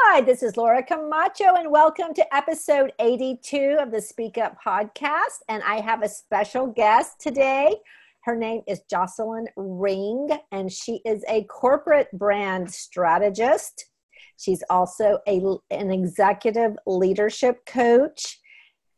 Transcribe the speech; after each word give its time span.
Hi, 0.00 0.20
this 0.20 0.44
is 0.44 0.56
Laura 0.56 0.80
Camacho, 0.80 1.56
and 1.56 1.72
welcome 1.72 2.14
to 2.14 2.34
episode 2.34 2.92
82 3.00 3.78
of 3.80 3.90
the 3.90 4.00
Speak 4.00 4.38
Up 4.38 4.56
podcast. 4.64 5.40
And 5.48 5.60
I 5.64 5.80
have 5.80 6.02
a 6.02 6.08
special 6.08 6.68
guest 6.68 7.20
today. 7.20 7.74
Her 8.22 8.36
name 8.36 8.62
is 8.68 8.80
Jocelyn 8.88 9.48
Ring, 9.56 10.28
and 10.52 10.70
she 10.70 11.00
is 11.04 11.24
a 11.28 11.42
corporate 11.44 12.06
brand 12.12 12.72
strategist. 12.72 13.86
She's 14.38 14.62
also 14.70 15.18
a, 15.26 15.42
an 15.72 15.90
executive 15.90 16.76
leadership 16.86 17.66
coach, 17.66 18.38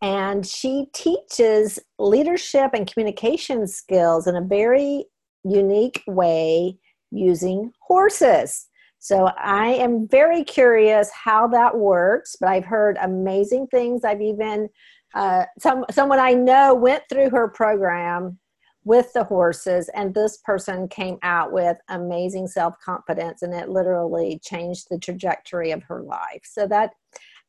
and 0.02 0.46
she 0.46 0.88
teaches 0.92 1.78
leadership 1.98 2.72
and 2.74 2.86
communication 2.86 3.66
skills 3.66 4.26
in 4.26 4.36
a 4.36 4.42
very 4.42 5.06
unique 5.44 6.02
way 6.06 6.76
using 7.10 7.72
horses. 7.80 8.66
So 9.00 9.30
I 9.38 9.68
am 9.68 10.06
very 10.06 10.44
curious 10.44 11.10
how 11.10 11.48
that 11.48 11.76
works, 11.76 12.36
but 12.38 12.50
I've 12.50 12.66
heard 12.66 12.98
amazing 13.00 13.66
things. 13.68 14.04
I've 14.04 14.20
even 14.20 14.68
uh, 15.14 15.46
some 15.58 15.84
someone 15.90 16.20
I 16.20 16.34
know 16.34 16.74
went 16.74 17.02
through 17.08 17.30
her 17.30 17.48
program 17.48 18.38
with 18.84 19.12
the 19.14 19.24
horses, 19.24 19.88
and 19.94 20.14
this 20.14 20.36
person 20.38 20.86
came 20.86 21.18
out 21.22 21.50
with 21.50 21.78
amazing 21.88 22.46
self 22.46 22.74
confidence, 22.84 23.42
and 23.42 23.54
it 23.54 23.70
literally 23.70 24.38
changed 24.44 24.86
the 24.90 24.98
trajectory 24.98 25.70
of 25.70 25.82
her 25.84 26.02
life. 26.02 26.42
So 26.44 26.66
that 26.66 26.90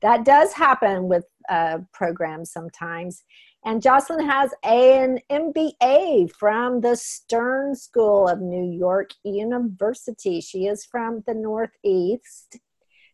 that 0.02 0.24
does 0.26 0.54
happen 0.54 1.08
with 1.08 1.26
uh, 1.50 1.80
programs 1.94 2.52
sometimes. 2.52 3.24
And 3.64 3.82
Jocelyn 3.82 4.28
has 4.28 4.52
an 4.64 5.20
MBA 5.30 6.32
from 6.32 6.82
the 6.82 6.96
Stern 6.96 7.76
School 7.76 8.28
of 8.28 8.42
New 8.42 8.76
York 8.76 9.12
University. 9.24 10.42
She 10.42 10.66
is 10.66 10.84
from 10.84 11.24
the 11.28 11.36
Northeast. 11.36 12.58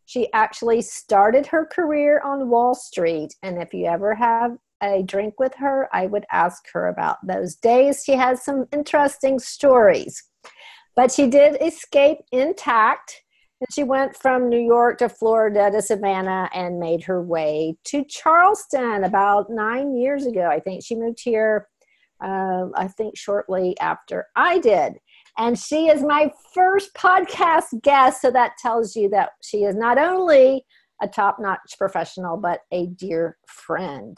She 0.06 0.32
actually 0.32 0.82
started 0.82 1.48
her 1.48 1.66
career 1.66 2.22
on 2.24 2.50
Wall 2.50 2.76
Street. 2.76 3.36
And 3.44 3.62
if 3.62 3.74
you 3.74 3.88
ever 3.88 4.16
have 4.16 4.58
a 4.82 5.04
drink 5.04 5.38
with 5.38 5.54
her, 5.56 5.90
I 5.92 6.06
would 6.06 6.26
ask 6.32 6.64
her 6.72 6.88
about 6.88 7.18
those 7.28 7.56
days. 7.56 8.04
She 8.06 8.14
has 8.14 8.46
some 8.46 8.68
interesting 8.72 9.40
stories. 9.40 10.24
But 10.96 11.12
she 11.12 11.28
did 11.28 11.62
escape 11.62 12.20
intact 12.32 13.22
and 13.60 13.68
she 13.74 13.84
went 13.84 14.16
from 14.16 14.50
New 14.50 14.60
York 14.60 15.00
to 15.00 15.10
Florida 15.10 15.72
to 15.72 15.82
Savannah 15.82 16.50
and 16.54 16.80
made 16.80 17.04
her 17.04 17.22
way 17.22 17.76
to 17.86 18.04
Charleston 18.06 19.04
about 19.04 19.50
nine 19.50 19.96
years 19.96 20.26
ago. 20.26 20.48
I 20.48 20.60
think 20.60 20.84
she 20.84 20.96
moved 20.96 21.20
here, 21.24 21.68
uh, 22.24 22.66
I 22.76 22.88
think, 22.88 23.18
shortly 23.18 23.78
after 23.80 24.28
I 24.36 24.60
did. 24.60 24.94
And 25.40 25.58
she 25.58 25.88
is 25.88 26.04
my 26.04 26.32
first 26.54 26.94
podcast 26.94 27.82
guest. 27.82 28.22
So 28.22 28.32
that 28.32 28.58
tells 28.60 28.96
you 28.96 29.10
that 29.10 29.32
she 29.42 29.64
is 29.64 29.76
not 29.76 29.98
only 29.98 30.64
a 31.02 31.08
top 31.08 31.38
notch 31.40 31.76
professional, 31.78 32.38
but 32.38 32.62
a 32.72 32.88
dear 32.88 33.38
friend. 33.48 34.18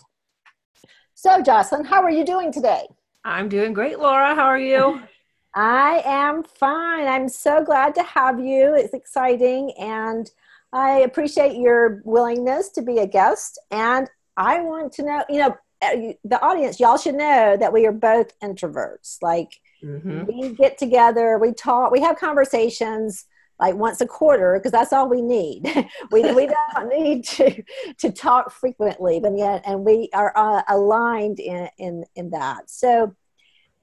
So, 1.13 1.41
Jocelyn, 1.41 1.85
how 1.85 2.01
are 2.01 2.11
you 2.11 2.25
doing 2.25 2.51
today? 2.51 2.87
I'm 3.25 3.49
doing 3.49 3.73
great, 3.73 3.99
Laura. 3.99 4.35
How 4.35 4.45
are 4.45 4.59
you? 4.59 5.01
I 5.55 6.01
am 6.05 6.43
fine. 6.43 7.07
I'm 7.07 7.27
so 7.27 7.63
glad 7.63 7.95
to 7.95 8.03
have 8.03 8.39
you. 8.39 8.75
It's 8.75 8.93
exciting 8.93 9.73
and 9.79 10.29
I 10.71 10.99
appreciate 10.99 11.57
your 11.57 12.01
willingness 12.05 12.69
to 12.69 12.81
be 12.81 12.99
a 12.99 13.07
guest. 13.07 13.59
And 13.71 14.09
I 14.37 14.61
want 14.61 14.93
to 14.93 15.03
know, 15.03 15.23
you 15.29 15.39
know, 15.39 15.57
uh, 15.81 16.13
the 16.23 16.39
audience, 16.41 16.79
y'all 16.79 16.97
should 16.97 17.15
know 17.15 17.57
that 17.57 17.73
we 17.73 17.87
are 17.87 17.91
both 17.91 18.37
introverts. 18.41 19.17
Like, 19.21 19.59
mm-hmm. 19.83 20.25
we 20.25 20.53
get 20.53 20.77
together, 20.77 21.39
we 21.39 21.53
talk, 21.53 21.91
we 21.91 22.01
have 22.01 22.17
conversations 22.17 23.25
like 23.59 23.75
once 23.75 23.99
a 24.01 24.07
quarter 24.07 24.57
because 24.57 24.71
that's 24.71 24.93
all 24.93 25.09
we 25.09 25.21
need. 25.21 25.63
we, 26.11 26.33
we 26.33 26.47
don't 26.47 26.89
need 26.89 27.25
to 27.25 27.63
to 27.97 28.11
talk 28.11 28.51
frequently, 28.51 29.19
but 29.19 29.37
yet, 29.37 29.63
and 29.65 29.83
we 29.83 30.09
are 30.13 30.31
uh, 30.35 30.61
aligned 30.69 31.39
in, 31.39 31.69
in 31.77 32.05
in 32.15 32.29
that. 32.31 32.69
So 32.69 33.15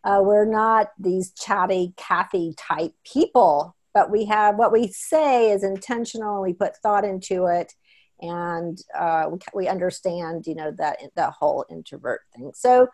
uh, 0.04 0.20
we're 0.22 0.44
not 0.44 0.90
these 0.98 1.32
chatty 1.32 1.92
Kathy 1.96 2.54
type 2.56 2.92
people, 3.04 3.76
but 3.92 4.10
we 4.10 4.24
have 4.26 4.56
what 4.56 4.72
we 4.72 4.88
say 4.88 5.50
is 5.50 5.64
intentional. 5.64 6.42
We 6.42 6.52
put 6.52 6.76
thought 6.76 7.04
into 7.04 7.46
it, 7.46 7.72
and 8.20 8.78
uh, 8.96 9.26
we, 9.30 9.38
we 9.54 9.68
understand, 9.68 10.46
you 10.46 10.54
know, 10.54 10.70
that 10.78 10.98
that 11.16 11.32
whole 11.32 11.64
introvert 11.70 12.20
thing. 12.34 12.52
So, 12.54 12.88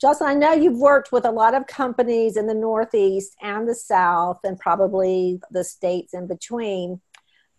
Jocelyn, 0.00 0.30
I 0.30 0.34
know 0.34 0.52
you've 0.52 0.78
worked 0.78 1.12
with 1.12 1.24
a 1.24 1.30
lot 1.30 1.54
of 1.54 1.66
companies 1.66 2.36
in 2.36 2.46
the 2.46 2.54
Northeast 2.54 3.34
and 3.40 3.68
the 3.68 3.74
South, 3.74 4.40
and 4.44 4.58
probably 4.58 5.40
the 5.50 5.64
states 5.64 6.12
in 6.12 6.26
between. 6.26 7.00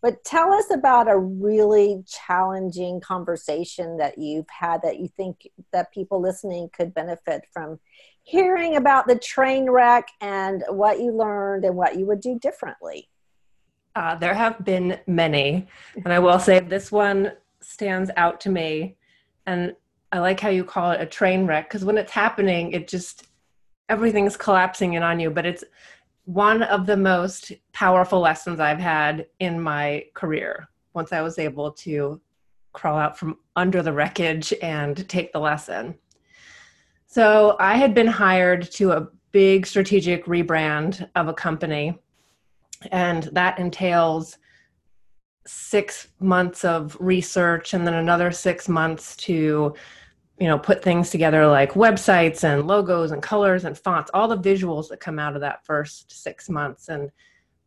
But 0.04 0.26
tell 0.26 0.52
us 0.52 0.70
about 0.70 1.10
a 1.10 1.18
really 1.18 2.04
challenging 2.06 3.00
conversation 3.00 3.96
that 3.98 4.18
you've 4.18 4.50
had 4.50 4.82
that 4.82 5.00
you 5.00 5.08
think 5.08 5.48
that 5.72 5.94
people 5.94 6.22
listening 6.22 6.70
could 6.76 6.94
benefit 6.94 7.46
from 7.54 7.80
hearing 8.24 8.78
about 8.78 9.08
the 9.08 9.18
train 9.20 9.70
wreck 9.70 10.08
and 10.22 10.64
what 10.70 11.00
you 11.00 11.12
learned 11.12 11.66
and 11.66 11.76
what 11.76 11.98
you 11.98 12.06
would 12.06 12.22
do 12.22 12.40
differently. 12.40 13.10
Uh, 13.96 14.16
there 14.16 14.34
have 14.34 14.64
been 14.66 15.00
many, 15.06 15.68
and 16.04 16.12
I 16.12 16.20
will 16.20 16.40
say 16.40 16.60
this 16.60 16.92
one 16.92 17.34
stands 17.62 18.10
out 18.18 18.42
to 18.42 18.50
me. 18.50 18.98
And 19.46 19.76
I 20.12 20.20
like 20.20 20.40
how 20.40 20.50
you 20.50 20.64
call 20.64 20.92
it 20.92 21.02
a 21.02 21.06
train 21.06 21.46
wreck 21.46 21.70
because 21.70 21.86
when 21.86 21.98
it's 21.98 22.12
happening, 22.12 22.72
it 22.72 22.88
just 22.88 23.28
everything's 23.90 24.38
collapsing 24.38 24.94
in 24.94 25.04
on 25.04 25.20
you. 25.20 25.30
But 25.30 25.46
it's 25.46 25.64
one 26.26 26.64
of 26.64 26.86
the 26.86 26.98
most 26.98 27.52
powerful 27.74 28.20
lessons 28.20 28.60
I've 28.60 28.80
had 28.80 29.28
in 29.40 29.60
my 29.60 30.06
career 30.14 30.70
once 30.94 31.12
I 31.12 31.22
was 31.22 31.38
able 31.38 31.72
to 31.72 32.22
crawl 32.72 32.98
out 32.98 33.18
from 33.18 33.38
under 33.56 33.84
the 33.84 33.94
wreckage 33.94 34.54
and 34.62 35.08
take 35.10 35.34
the 35.34 35.40
lesson. 35.40 35.96
So 37.14 37.58
I 37.60 37.78
had 37.78 37.94
been 37.94 38.08
hired 38.08 38.72
to 38.72 38.94
a 38.94 39.08
big 39.32 39.68
strategic 39.68 40.26
rebrand 40.26 41.08
of 41.14 41.28
a 41.28 41.34
company, 41.34 42.00
and 42.92 43.30
that 43.34 43.60
entails 43.60 44.40
six 45.46 46.08
months 46.20 46.66
of 46.66 46.98
research 47.00 47.76
and 47.76 47.86
then 47.86 47.94
another 47.94 48.32
six 48.32 48.68
months 48.68 49.16
to 49.18 49.76
you 50.40 50.48
know 50.48 50.58
put 50.58 50.82
things 50.82 51.12
together 51.12 51.46
like 51.46 51.74
websites 51.74 52.44
and 52.44 52.66
logos 52.66 53.12
and 53.12 53.22
colors 53.22 53.66
and 53.66 53.78
fonts 53.78 54.10
all 54.14 54.28
the 54.28 54.38
visuals 54.38 54.88
that 54.88 55.00
come 55.00 55.20
out 55.20 55.36
of 55.36 55.42
that 55.42 55.64
first 55.66 56.24
six 56.24 56.50
months 56.50 56.88
and 56.88 57.12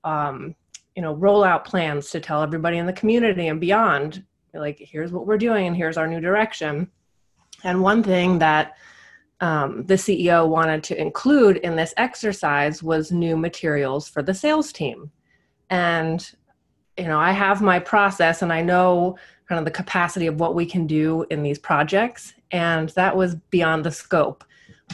um, 0.02 0.56
you 0.96 1.02
know 1.02 1.12
roll 1.12 1.44
out 1.44 1.64
plans 1.64 2.10
to 2.10 2.18
tell 2.18 2.42
everybody 2.42 2.78
in 2.78 2.86
the 2.86 2.92
community 2.94 3.46
and 3.46 3.60
beyond 3.60 4.24
like 4.54 4.78
here's 4.80 5.12
what 5.12 5.24
we're 5.24 5.38
doing 5.38 5.68
and 5.68 5.76
here's 5.76 5.96
our 5.96 6.08
new 6.08 6.20
direction. 6.20 6.90
And 7.62 7.80
one 7.80 8.02
thing 8.02 8.38
that 8.40 8.76
um, 9.40 9.84
the 9.84 9.94
CEO 9.94 10.48
wanted 10.48 10.82
to 10.84 11.00
include 11.00 11.58
in 11.58 11.76
this 11.76 11.92
exercise 11.96 12.82
was 12.82 13.12
new 13.12 13.36
materials 13.36 14.08
for 14.08 14.22
the 14.22 14.34
sales 14.34 14.72
team. 14.72 15.10
And, 15.68 16.28
you 16.96 17.04
know, 17.04 17.18
I 17.18 17.32
have 17.32 17.60
my 17.60 17.78
process 17.78 18.42
and 18.42 18.52
I 18.52 18.62
know 18.62 19.18
kind 19.48 19.58
of 19.58 19.64
the 19.64 19.70
capacity 19.70 20.26
of 20.26 20.40
what 20.40 20.54
we 20.54 20.64
can 20.64 20.86
do 20.86 21.26
in 21.30 21.42
these 21.42 21.58
projects. 21.58 22.34
And 22.50 22.88
that 22.90 23.16
was 23.16 23.34
beyond 23.50 23.84
the 23.84 23.90
scope. 23.90 24.44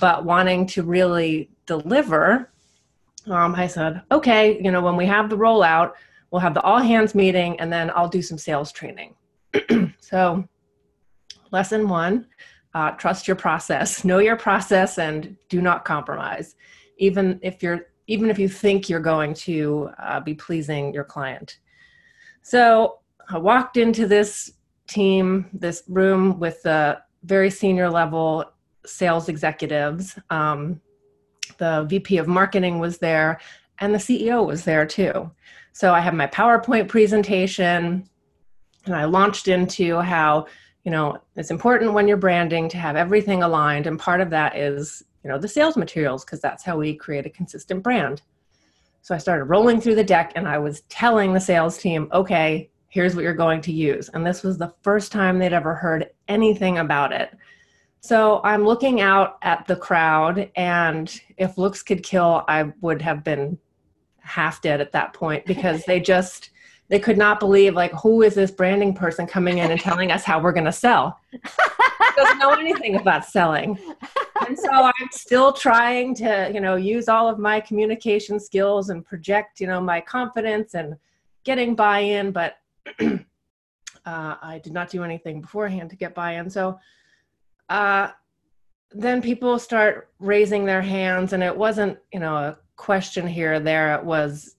But 0.01 0.25
wanting 0.25 0.67
to 0.69 0.83
really 0.83 1.51
deliver, 1.67 2.51
um, 3.27 3.55
I 3.55 3.67
said, 3.67 4.03
okay, 4.11 4.61
you 4.63 4.71
know, 4.71 4.81
when 4.81 4.97
we 4.97 5.07
have 5.07 5.31
the 5.31 5.37
rollout, 5.37 5.93
we'll 6.31 6.41
have 6.41 6.55
the 6.55 6.63
all 6.63 6.79
hands 6.79 7.15
meeting 7.15 7.61
and 7.61 7.73
then 7.73 7.93
I'll 7.95 8.09
do 8.09 8.23
some 8.23 8.39
sales 8.39 8.73
training. 8.73 9.15
so, 10.01 10.49
lesson 11.51 11.89
one 11.89 12.27
uh, 12.75 12.91
trust 12.93 13.29
your 13.29 13.37
process 13.37 14.05
know 14.13 14.19
your 14.19 14.37
process 14.37 14.99
and 14.99 15.37
do 15.49 15.61
not 15.61 15.85
compromise. 15.85 16.57
Even 16.99 17.39
if 17.43 17.63
you're 17.63 17.87
even 18.09 18.31
if 18.31 18.39
you 18.39 18.49
think 18.49 18.89
you're 18.89 19.01
going 19.01 19.33
to 19.33 19.89
uh, 19.99 20.21
be 20.21 20.35
pleasing 20.35 20.93
your 20.93 21.05
client. 21.05 21.59
So 22.43 22.99
i 23.31 23.39
walked 23.39 23.77
into 23.77 24.07
this 24.07 24.53
team 24.89 25.49
this 25.53 25.85
room 25.89 26.39
with 26.39 26.63
the 26.63 27.01
very 27.23 27.51
senior 27.51 27.89
level 27.89 28.45
sales 28.85 29.29
executives. 29.29 30.19
Um, 30.31 30.81
the 31.59 31.85
vp 31.89 32.19
of 32.19 32.27
marketing 32.27 32.79
was 32.79 32.99
there 32.99 33.41
and 33.79 33.95
the 33.95 33.99
ceo 33.99 34.47
was 34.47 34.65
there 34.65 34.87
too. 34.87 35.31
So 35.73 35.95
i 35.95 36.01
have 36.01 36.15
my 36.15 36.27
powerpoint 36.27 36.89
presentation 36.89 38.09
and 38.87 38.95
i 38.95 39.05
launched 39.05 39.49
into 39.49 39.99
how 39.99 40.47
you 40.85 40.91
know 40.91 41.17
it's 41.37 41.51
important 41.51 41.93
when 41.93 42.09
you're 42.09 42.17
branding 42.17 42.69
to 42.69 42.77
have 42.77 42.97
everything 42.97 43.43
aligned 43.43 43.87
and 43.87 43.99
part 43.99 44.21
of 44.21 44.31
that 44.31 44.57
is 44.57 45.03
you 45.23 45.31
know 45.31 45.39
the 45.39 45.49
sales 45.49 45.77
materials 45.77 46.25
because 46.25 46.41
that's 46.41 46.65
how 46.65 46.77
we 46.77 46.95
create 46.95 47.27
a 47.27 47.31
consistent 47.31 47.83
brand. 47.83 48.23
So 49.03 49.15
i 49.15 49.19
started 49.19 49.45
rolling 49.45 49.81
through 49.81 49.97
the 49.97 50.05
deck 50.05 50.33
and 50.37 50.49
i 50.49 50.59
was 50.59 50.83
telling 50.83 51.33
the 51.33 51.41
sales 51.41 51.79
team 51.79 52.09
okay 52.13 52.71
here's 52.93 53.15
what 53.15 53.25
you're 53.25 53.33
going 53.33 53.63
to 53.63 53.73
use. 53.73 54.11
And 54.13 54.27
this 54.27 54.43
was 54.43 54.59
the 54.59 54.75
first 54.83 55.13
time 55.13 55.39
they'd 55.39 55.55
ever 55.55 55.75
heard 55.75 56.11
anything 56.29 56.77
about 56.77 57.11
it. 57.11 57.35
So 58.01 58.41
i'm 58.43 58.65
looking 58.65 59.01
out 59.01 59.39
at 59.43 59.67
the 59.67 59.77
crowd 59.77 60.51
and 60.57 61.21
if 61.37 61.57
looks 61.57 61.85
could 61.85 62.03
kill 62.03 62.45
i 62.49 62.65
would 62.81 63.01
have 63.01 63.23
been 63.23 63.57
half 64.19 64.61
dead 64.61 64.81
at 64.81 64.93
that 64.93 65.15
point 65.15 65.47
because 65.47 65.85
they 65.85 66.01
just 66.15 66.51
they 66.93 66.99
could 66.99 67.17
not 67.17 67.41
believe 67.41 67.75
like 67.75 67.91
who 67.93 68.21
is 68.21 68.35
this 68.35 68.51
branding 68.51 68.93
person 68.93 69.27
coming 69.27 69.57
in 69.57 69.71
and 69.71 69.81
telling 69.81 70.13
us 70.13 70.25
how 70.25 70.39
we're 70.39 70.53
going 70.53 70.67
to 70.67 70.71
sell 70.71 71.19
doesn't 72.17 72.39
know 72.39 72.51
anything 72.51 72.97
about 72.97 73.25
selling. 73.25 73.79
And 74.47 74.59
so 74.59 74.71
i'm 74.71 75.09
still 75.11 75.55
trying 75.55 76.15
to 76.17 76.51
you 76.53 76.61
know 76.61 76.77
use 76.77 77.09
all 77.09 77.31
of 77.31 77.39
my 77.39 77.61
communication 77.61 78.39
skills 78.39 78.91
and 78.91 79.03
project 79.07 79.59
you 79.59 79.67
know 79.67 79.81
my 79.81 80.03
confidence 80.03 80.75
and 80.75 80.97
getting 81.45 81.75
buy-in 81.75 82.31
but 82.31 82.59
uh, 83.01 83.15
i 84.05 84.61
did 84.63 84.75
not 84.75 84.91
do 84.91 85.03
anything 85.03 85.41
beforehand 85.41 85.89
to 85.89 85.97
get 85.97 86.15
buy-in. 86.15 86.51
So 86.51 86.79
uh, 87.71 88.09
then 88.91 89.23
people 89.23 89.59
start 89.59 90.11
raising 90.19 90.67
their 90.67 90.83
hands 90.83 91.33
and 91.33 91.43
it 91.43 91.57
wasn't 91.57 91.99
you 92.13 92.21
know 92.21 92.37
a 92.37 92.59
question 92.77 93.27
here 93.27 93.55
or 93.55 93.61
there. 93.61 93.95
It 93.95 94.05
was 94.05 94.57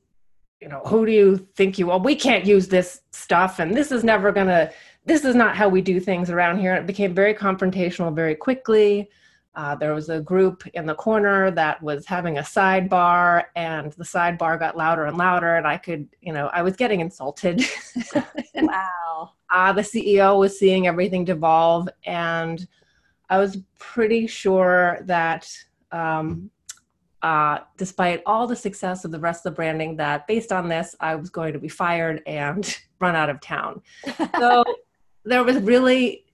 you 0.63 0.69
know 0.69 0.81
who 0.85 1.05
do 1.05 1.11
you 1.11 1.35
think 1.55 1.77
you 1.77 1.91
are? 1.91 1.99
We 1.99 2.15
can't 2.15 2.45
use 2.45 2.69
this 2.69 3.01
stuff 3.11 3.59
and 3.59 3.75
this 3.75 3.91
is 3.91 4.01
never 4.03 4.31
gonna 4.31 4.71
this 5.05 5.25
is 5.25 5.35
not 5.35 5.57
how 5.57 5.67
we 5.67 5.81
do 5.81 5.99
things 5.99 6.29
around 6.29 6.59
here. 6.59 6.73
And 6.73 6.83
it 6.83 6.87
became 6.87 7.13
very 7.13 7.33
confrontational 7.33 8.15
very 8.15 8.33
quickly. 8.33 9.09
Uh, 9.55 9.75
there 9.75 9.93
was 9.93 10.07
a 10.07 10.21
group 10.21 10.65
in 10.73 10.85
the 10.85 10.95
corner 10.95 11.51
that 11.51 11.83
was 11.83 12.05
having 12.05 12.37
a 12.37 12.41
sidebar 12.41 13.43
and 13.57 13.91
the 13.93 14.05
sidebar 14.05 14.57
got 14.57 14.77
louder 14.77 15.05
and 15.05 15.17
louder 15.17 15.57
and 15.57 15.67
i 15.67 15.77
could 15.77 16.07
you 16.21 16.33
know 16.33 16.47
i 16.53 16.61
was 16.61 16.75
getting 16.75 17.01
insulted. 17.01 17.61
Wow. 18.55 19.33
Uh, 19.53 19.73
the 19.73 19.81
ceo 19.81 20.39
was 20.39 20.57
seeing 20.57 20.87
everything 20.87 21.25
devolve 21.25 21.89
and 22.05 22.65
i 23.29 23.37
was 23.37 23.57
pretty 23.77 24.25
sure 24.25 24.99
that 25.03 25.47
um, 25.91 26.49
uh, 27.23 27.59
despite 27.77 28.21
all 28.25 28.45
the 28.45 28.55
success 28.55 29.05
of 29.05 29.11
the 29.11 29.19
rest 29.19 29.45
of 29.45 29.53
the 29.53 29.55
branding, 29.55 29.95
that 29.95 30.27
based 30.27 30.51
on 30.51 30.67
this, 30.67 30.95
I 30.99 31.15
was 31.15 31.29
going 31.29 31.53
to 31.53 31.59
be 31.59 31.69
fired 31.69 32.21
and 32.27 32.77
run 32.99 33.15
out 33.15 33.29
of 33.29 33.39
town. 33.39 33.81
So 34.37 34.63
there 35.25 35.43
was 35.43 35.57
really 35.57 36.25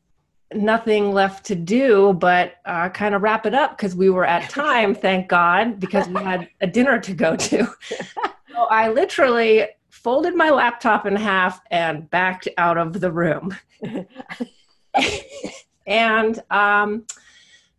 nothing 0.51 1.13
left 1.13 1.45
to 1.45 1.53
do 1.53 2.11
but 2.13 2.55
uh, 2.65 2.89
kind 2.89 3.13
of 3.13 3.21
wrap 3.21 3.45
it 3.45 3.53
up 3.53 3.77
because 3.77 3.95
we 3.95 4.09
were 4.09 4.25
at 4.25 4.49
time, 4.49 4.95
thank 4.95 5.29
God, 5.29 5.79
because 5.79 6.07
we 6.09 6.21
had 6.23 6.49
a 6.59 6.67
dinner 6.67 6.99
to 6.99 7.13
go 7.13 7.35
to. 7.35 7.67
So 8.51 8.63
I 8.71 8.89
literally 8.89 9.67
folded 9.89 10.35
my 10.35 10.49
laptop 10.49 11.05
in 11.05 11.15
half 11.15 11.61
and 11.69 12.09
backed 12.09 12.47
out 12.57 12.79
of 12.79 12.99
the 12.99 13.11
room. 13.11 13.55
and 15.85 16.43
um, 16.49 17.05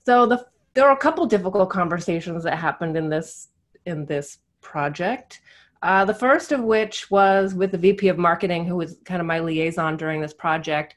so 0.05 0.27
the 0.27 0.47
there 0.75 0.84
were 0.84 0.93
a 0.93 0.96
couple 0.96 1.26
difficult 1.26 1.70
conversations 1.70 2.44
that 2.44 2.56
happened 2.56 2.96
in 2.96 3.08
this 3.08 3.49
in 3.87 4.06
this 4.06 4.38
project. 4.61 5.40
Uh, 5.82 6.05
the 6.05 6.14
first 6.14 6.52
of 6.52 6.61
which 6.61 7.11
was 7.11 7.55
with 7.55 7.72
the 7.72 7.78
VP 7.78 8.08
of 8.08 8.19
marketing, 8.19 8.67
who 8.67 8.76
was 8.76 8.99
kind 9.05 9.20
of 9.20 9.26
my 9.26 9.40
liaison 9.40 9.96
during 9.96 10.20
this 10.20 10.34
project. 10.34 10.96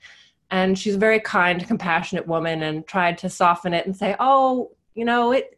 And 0.52 0.78
she's 0.78 0.96
a 0.96 1.00
very 1.00 1.20
kind, 1.20 1.66
compassionate 1.66 2.28
woman 2.28 2.64
and 2.64 2.86
tried 2.86 3.18
to 3.20 3.30
soften 3.30 3.74
it 3.74 3.86
and 3.86 3.96
say, 3.96 4.16
oh, 4.20 4.72
you 4.94 5.06
know, 5.06 5.32
it, 5.32 5.58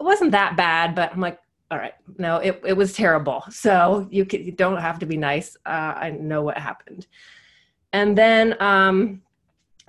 it 0.00 0.02
wasn't 0.02 0.32
that 0.32 0.56
bad. 0.56 0.94
But 0.94 1.12
I'm 1.12 1.20
like, 1.20 1.38
all 1.70 1.78
right, 1.78 1.94
no, 2.18 2.38
it, 2.38 2.60
it 2.66 2.72
was 2.72 2.94
terrible. 2.94 3.44
So 3.50 4.08
you, 4.10 4.24
can, 4.24 4.42
you 4.42 4.52
don't 4.52 4.78
have 4.78 4.98
to 5.00 5.06
be 5.06 5.16
nice. 5.16 5.56
Uh, 5.66 5.94
I 5.96 6.10
know 6.10 6.42
what 6.42 6.56
happened. 6.58 7.06
And 7.92 8.16
then 8.16 8.60
um, 8.60 9.22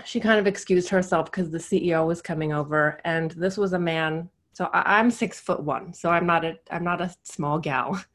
she 0.05 0.19
kind 0.19 0.39
of 0.39 0.47
excused 0.47 0.89
herself 0.89 1.31
because 1.31 1.49
the 1.49 1.57
CEO 1.57 2.05
was 2.05 2.21
coming 2.21 2.53
over, 2.53 2.99
and 3.05 3.31
this 3.31 3.57
was 3.57 3.73
a 3.73 3.79
man. 3.79 4.29
So 4.53 4.65
I, 4.73 4.99
am 4.99 5.09
six 5.09 5.39
foot 5.39 5.63
one, 5.63 5.93
so 5.93 6.09
I'm 6.09 6.25
not 6.25 6.43
a 6.43 6.57
I'm 6.69 6.83
not 6.83 7.01
a 7.01 7.13
small 7.23 7.59
gal. 7.59 8.03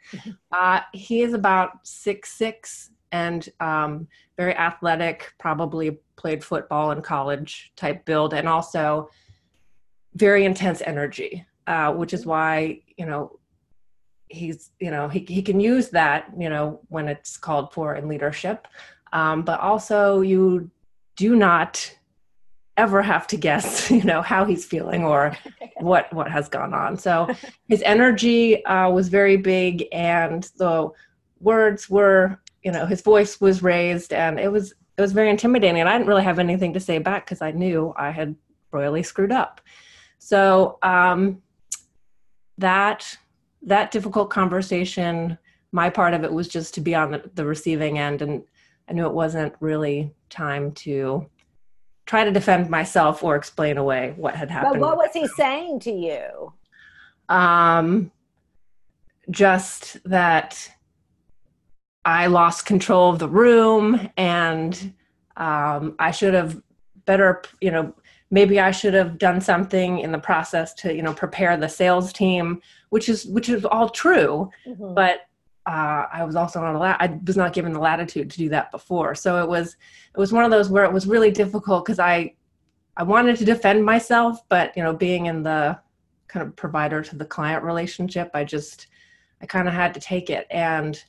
Uh, 0.53 0.81
he 0.93 1.21
is 1.21 1.35
about 1.35 1.87
six 1.87 2.33
six 2.33 2.91
and 3.13 3.49
um, 3.61 4.07
very 4.37 4.55
athletic. 4.57 5.33
Probably 5.39 5.99
played 6.17 6.43
football 6.43 6.93
in 6.93 7.03
college 7.03 7.73
type 7.77 8.05
build, 8.05 8.33
and 8.35 8.49
also 8.49 9.11
very 10.15 10.45
intense 10.45 10.83
energy, 10.87 11.45
uh, 11.67 11.93
which 11.93 12.15
is 12.15 12.25
why 12.25 12.81
you 12.97 13.07
know 13.07 13.39
he's 14.29 14.71
you 14.81 14.91
know 14.91 15.09
he 15.09 15.21
he 15.29 15.43
can 15.43 15.61
use 15.61 15.91
that 15.91 16.27
you 16.39 16.49
know 16.49 16.81
when 16.89 17.09
it's 17.09 17.37
called 17.37 17.73
for 17.73 17.97
in 17.97 18.09
leadership, 18.09 18.69
um, 19.13 19.43
but 19.43 19.61
also 19.61 20.21
you 20.21 20.71
do 21.17 21.35
not 21.35 21.97
ever 22.77 23.01
have 23.03 23.27
to 23.27 23.37
guess 23.37 23.91
you 23.99 24.03
know 24.05 24.23
how 24.23 24.45
he's 24.45 24.65
feeling 24.65 25.05
or 25.05 25.37
what 25.81 26.13
what 26.13 26.31
has 26.31 26.49
gone 26.49 26.75
on. 26.75 26.97
So 26.97 27.29
his 27.69 27.83
energy 27.83 28.65
uh, 28.65 28.91
was 28.91 29.09
very 29.09 29.37
big 29.37 29.87
and 29.93 30.45
the 30.57 30.91
words 31.41 31.91
were 31.91 32.39
you 32.63 32.73
know 32.73 32.87
his 32.87 33.03
voice 33.03 33.41
was 33.41 33.63
raised 33.63 34.13
and 34.13 34.39
it 34.39 34.51
was 34.51 34.73
it 34.97 35.01
was 35.01 35.13
very 35.13 35.31
intimidating. 35.31 35.81
And 35.81 35.89
i 35.89 35.93
didn't 35.93 36.09
really 36.09 36.25
have 36.25 36.39
anything 36.39 36.73
to 36.75 36.81
say 36.81 36.99
back 36.99 37.27
because 37.27 37.43
i 37.43 37.51
knew 37.51 37.93
i 37.97 38.11
had 38.11 38.35
royally 38.73 39.03
screwed 39.03 39.33
up. 39.33 39.61
So 40.19 40.79
um, 40.83 41.43
that 42.59 43.17
that 43.63 43.91
difficult 43.91 44.31
conversation 44.31 45.39
my 45.73 45.91
part 45.91 46.15
of 46.15 46.25
it 46.25 46.33
was 46.33 46.49
just 46.49 46.75
to 46.75 46.81
be 46.81 46.95
on 46.95 47.11
the, 47.11 47.31
the 47.35 47.45
receiving 47.45 47.99
end 47.99 48.23
and 48.23 48.43
i 48.89 48.93
knew 48.93 49.07
it 49.07 49.13
wasn't 49.13 49.55
really 49.61 50.15
time 50.29 50.73
to 50.73 51.29
try 52.07 52.25
to 52.25 52.31
defend 52.31 52.71
myself 52.71 53.23
or 53.23 53.37
explain 53.37 53.77
away 53.77 54.15
what 54.17 54.35
had 54.35 54.51
happened. 54.51 54.75
But 54.75 54.81
what 54.81 54.97
was 54.97 55.11
he 55.13 55.27
saying 55.27 55.81
to 55.81 55.93
you? 55.93 56.53
Um, 57.29 58.13
just 59.29 59.99
that 60.05 60.71
I 62.05 62.29
lost 62.29 62.65
control 62.65 63.11
of 63.11 63.19
the 63.19 63.29
room 63.29 64.09
and 64.17 64.95
um, 65.37 65.97
I 65.99 66.13
should 66.13 66.35
have 66.35 66.63
better, 67.05 67.43
you 67.61 67.73
know, 67.73 67.93
maybe 68.31 68.61
I 68.61 68.71
should 68.71 68.95
have 68.95 69.19
done 69.19 69.41
something 69.41 69.99
in 69.99 70.13
the 70.13 70.19
process 70.19 70.73
to, 70.75 70.95
you 70.95 71.03
know, 71.03 71.13
prepare 71.13 71.57
the 71.57 71.69
sales 71.69 72.13
team, 72.13 72.63
which 72.91 73.09
is 73.09 73.27
which 73.27 73.49
is 73.49 73.65
all 73.65 73.89
true. 73.89 74.51
Mm-hmm. 74.65 74.95
But 74.95 75.26
uh, 75.67 76.07
I 76.13 76.25
was 76.25 76.37
also 76.37 76.61
not 76.61 76.77
allowed. 76.77 76.97
I 77.01 77.19
was 77.27 77.37
not 77.37 77.53
given 77.53 77.73
the 77.73 77.81
latitude 77.81 78.31
to 78.31 78.39
do 78.39 78.49
that 78.51 78.71
before. 78.71 79.15
So 79.15 79.43
it 79.43 79.49
was 79.49 79.77
it 80.15 80.19
was 80.19 80.33
one 80.33 80.45
of 80.45 80.51
those 80.51 80.71
where 80.71 80.85
it 80.85 80.93
was 80.93 81.07
really 81.07 81.31
difficult 81.31 81.85
because 81.85 81.99
I 81.99 82.35
I 82.97 83.03
wanted 83.03 83.37
to 83.37 83.45
defend 83.45 83.85
myself, 83.85 84.49
but 84.49 84.77
you 84.77 84.83
know, 84.83 84.95
being 84.95 85.27
in 85.27 85.43
the 85.43 85.79
kind 86.29 86.47
of 86.47 86.55
provider 86.55 87.03
to 87.03 87.17
the 87.17 87.25
client 87.25 87.65
relationship, 87.65 88.31
I 88.33 88.45
just 88.45 88.87
I 89.43 89.47
kind 89.47 89.67
of 89.67 89.75
had 89.75 89.93
to 89.95 90.01
take 90.01 90.31
it, 90.31 90.47
and 90.51 91.03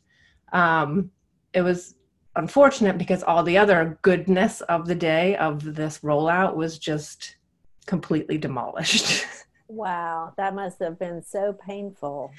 um, 0.53 1.11
it 1.53 1.61
was 1.61 1.95
unfortunate 2.35 2.97
because 2.97 3.23
all 3.23 3.43
the 3.43 3.57
other 3.57 3.99
goodness 4.01 4.61
of 4.61 4.87
the 4.87 4.95
day 4.95 5.35
of 5.37 5.75
this 5.75 5.99
rollout 5.99 6.55
was 6.55 6.79
just 6.79 7.37
completely 7.85 8.37
demolished. 8.37 9.23
wow, 9.67 10.33
that 10.37 10.55
must 10.55 10.79
have 10.79 10.97
been 10.97 11.21
so 11.21 11.53
painful. 11.53 12.31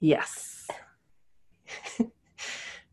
Yes. 0.00 0.68
It 1.98 2.10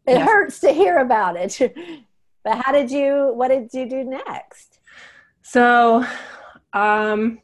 yes. 0.06 0.28
hurts 0.28 0.60
to 0.62 0.72
hear 0.72 0.98
about 0.98 1.36
it. 1.36 1.76
But 2.42 2.64
how 2.64 2.72
did 2.72 2.90
you, 2.90 3.34
what 3.36 3.50
did 3.50 3.70
you 3.74 3.88
do 3.88 4.06
next? 4.06 4.80
So, 5.42 6.06
um, 6.72 7.42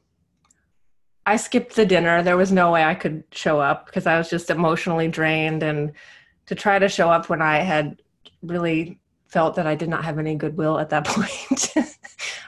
I 1.25 1.36
skipped 1.38 1.75
the 1.75 1.86
dinner. 1.86 2.24
There 2.24 2.38
was 2.38 2.51
no 2.51 2.72
way 2.72 2.84
I 2.84 2.96
could 2.96 3.24
show 3.32 3.60
up 3.60 3.88
because 3.88 4.08
I 4.08 4.18
was 4.18 4.30
just 4.30 4.50
emotionally 4.50 5.08
drained. 5.08 5.63
And 5.63 5.92
to 6.46 6.56
try 6.56 6.77
to 6.80 6.88
show 6.88 7.10
up 7.10 7.30
when 7.30 7.42
I 7.42 7.58
had 7.58 8.01
really 8.44 9.00
felt 9.27 9.56
that 9.56 9.68
I 9.68 9.75
did 9.75 9.89
not 9.89 10.06
have 10.06 10.20
any 10.20 10.36
goodwill 10.36 10.80
at 10.80 10.89
that 10.92 11.06
point. 11.08 11.74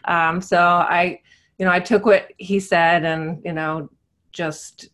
um, 0.06 0.42
so 0.42 0.58
I, 0.58 1.20
you 1.58 1.66
know, 1.66 1.72
I 1.72 1.80
took 1.80 2.06
what 2.06 2.32
he 2.38 2.60
said 2.60 3.04
and, 3.04 3.42
you 3.44 3.54
know, 3.54 3.90
just 4.32 4.90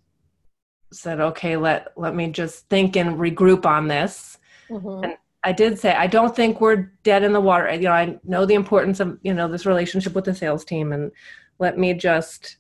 said, 0.96 1.20
okay, 1.20 1.58
let 1.58 1.92
let 1.98 2.16
me 2.16 2.30
just 2.30 2.70
think 2.70 2.96
and 2.96 3.18
regroup 3.18 3.66
on 3.66 3.88
this. 3.88 4.38
Mm-hmm. 4.70 5.04
And 5.04 5.18
I 5.44 5.52
did 5.52 5.78
say, 5.78 5.94
I 5.94 6.08
don't 6.08 6.36
think 6.36 6.62
we're 6.62 6.92
dead 7.04 7.24
in 7.24 7.34
the 7.34 7.42
water. 7.42 7.74
You 7.74 7.82
know, 7.82 7.92
I 7.92 8.18
know 8.24 8.46
the 8.46 8.54
importance 8.54 9.00
of 9.00 9.18
you 9.24 9.34
know 9.34 9.48
this 9.48 9.66
relationship 9.66 10.14
with 10.14 10.26
the 10.26 10.36
sales 10.36 10.64
team, 10.64 10.94
and 10.94 11.12
let 11.60 11.78
me 11.78 11.94
just 11.94 12.58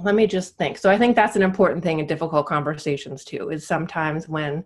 let 0.00 0.14
me 0.14 0.26
just 0.26 0.56
think. 0.56 0.78
So 0.78 0.90
I 0.90 0.98
think 0.98 1.16
that's 1.16 1.36
an 1.36 1.42
important 1.42 1.82
thing 1.82 1.98
in 1.98 2.06
difficult 2.06 2.46
conversations 2.46 3.24
too. 3.24 3.50
Is 3.50 3.66
sometimes 3.66 4.28
when 4.28 4.64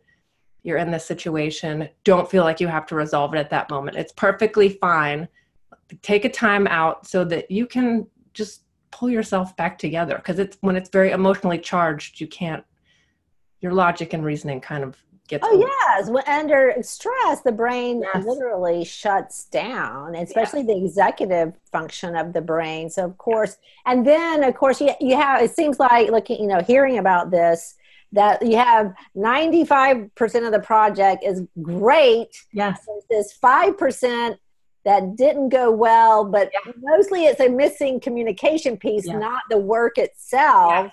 you're 0.62 0.78
in 0.78 0.90
this 0.90 1.04
situation, 1.04 1.88
don't 2.04 2.30
feel 2.30 2.44
like 2.44 2.60
you 2.60 2.68
have 2.68 2.86
to 2.86 2.94
resolve 2.94 3.34
it 3.34 3.38
at 3.38 3.50
that 3.50 3.70
moment. 3.70 3.96
It's 3.96 4.12
perfectly 4.12 4.68
fine. 4.68 5.26
Take 6.02 6.24
a 6.24 6.30
time 6.30 6.66
out 6.68 7.06
so 7.06 7.24
that 7.24 7.50
you 7.50 7.66
can 7.66 8.06
just 8.32 8.62
pull 8.92 9.10
yourself 9.10 9.56
back 9.56 9.78
together 9.78 10.16
because 10.16 10.38
it's 10.38 10.56
when 10.60 10.76
it's 10.76 10.90
very 10.90 11.10
emotionally 11.10 11.58
charged 11.58 12.20
you 12.20 12.26
can't 12.26 12.64
your 13.62 13.72
logic 13.72 14.12
and 14.12 14.24
reasoning 14.24 14.60
kind 14.60 14.84
of 14.84 14.96
gets. 15.28 15.46
Oh 15.48 15.58
yes, 15.58 16.10
when 16.10 16.24
under 16.26 16.74
stress, 16.82 17.40
the 17.40 17.52
brain 17.52 18.02
yes. 18.14 18.26
literally 18.26 18.84
shuts 18.84 19.44
down, 19.44 20.14
especially 20.14 20.60
yes. 20.60 20.68
the 20.68 20.84
executive 20.84 21.54
function 21.70 22.14
of 22.16 22.34
the 22.34 22.42
brain. 22.42 22.90
So 22.90 23.04
of 23.04 23.16
course, 23.16 23.56
and 23.86 24.06
then 24.06 24.44
of 24.44 24.54
course 24.54 24.80
you 24.80 24.90
you 25.00 25.16
have. 25.16 25.40
It 25.40 25.54
seems 25.54 25.78
like 25.78 26.10
looking, 26.10 26.40
you 26.40 26.48
know, 26.48 26.60
hearing 26.60 26.98
about 26.98 27.30
this, 27.30 27.76
that 28.12 28.44
you 28.44 28.56
have 28.56 28.92
95% 29.16 30.10
of 30.46 30.52
the 30.52 30.60
project 30.60 31.24
is 31.24 31.42
great. 31.62 32.44
Yes. 32.52 32.86
There's 32.86 33.04
this 33.08 33.38
5% 33.42 34.36
that 34.84 35.16
didn't 35.16 35.50
go 35.50 35.70
well, 35.70 36.24
but 36.24 36.50
yeah. 36.52 36.72
mostly 36.82 37.24
it's 37.24 37.40
a 37.40 37.48
missing 37.48 38.00
communication 38.00 38.76
piece, 38.76 39.06
yeah. 39.06 39.18
not 39.18 39.42
the 39.48 39.58
work 39.58 39.96
itself. 39.96 40.70
Yeah. 40.70 40.90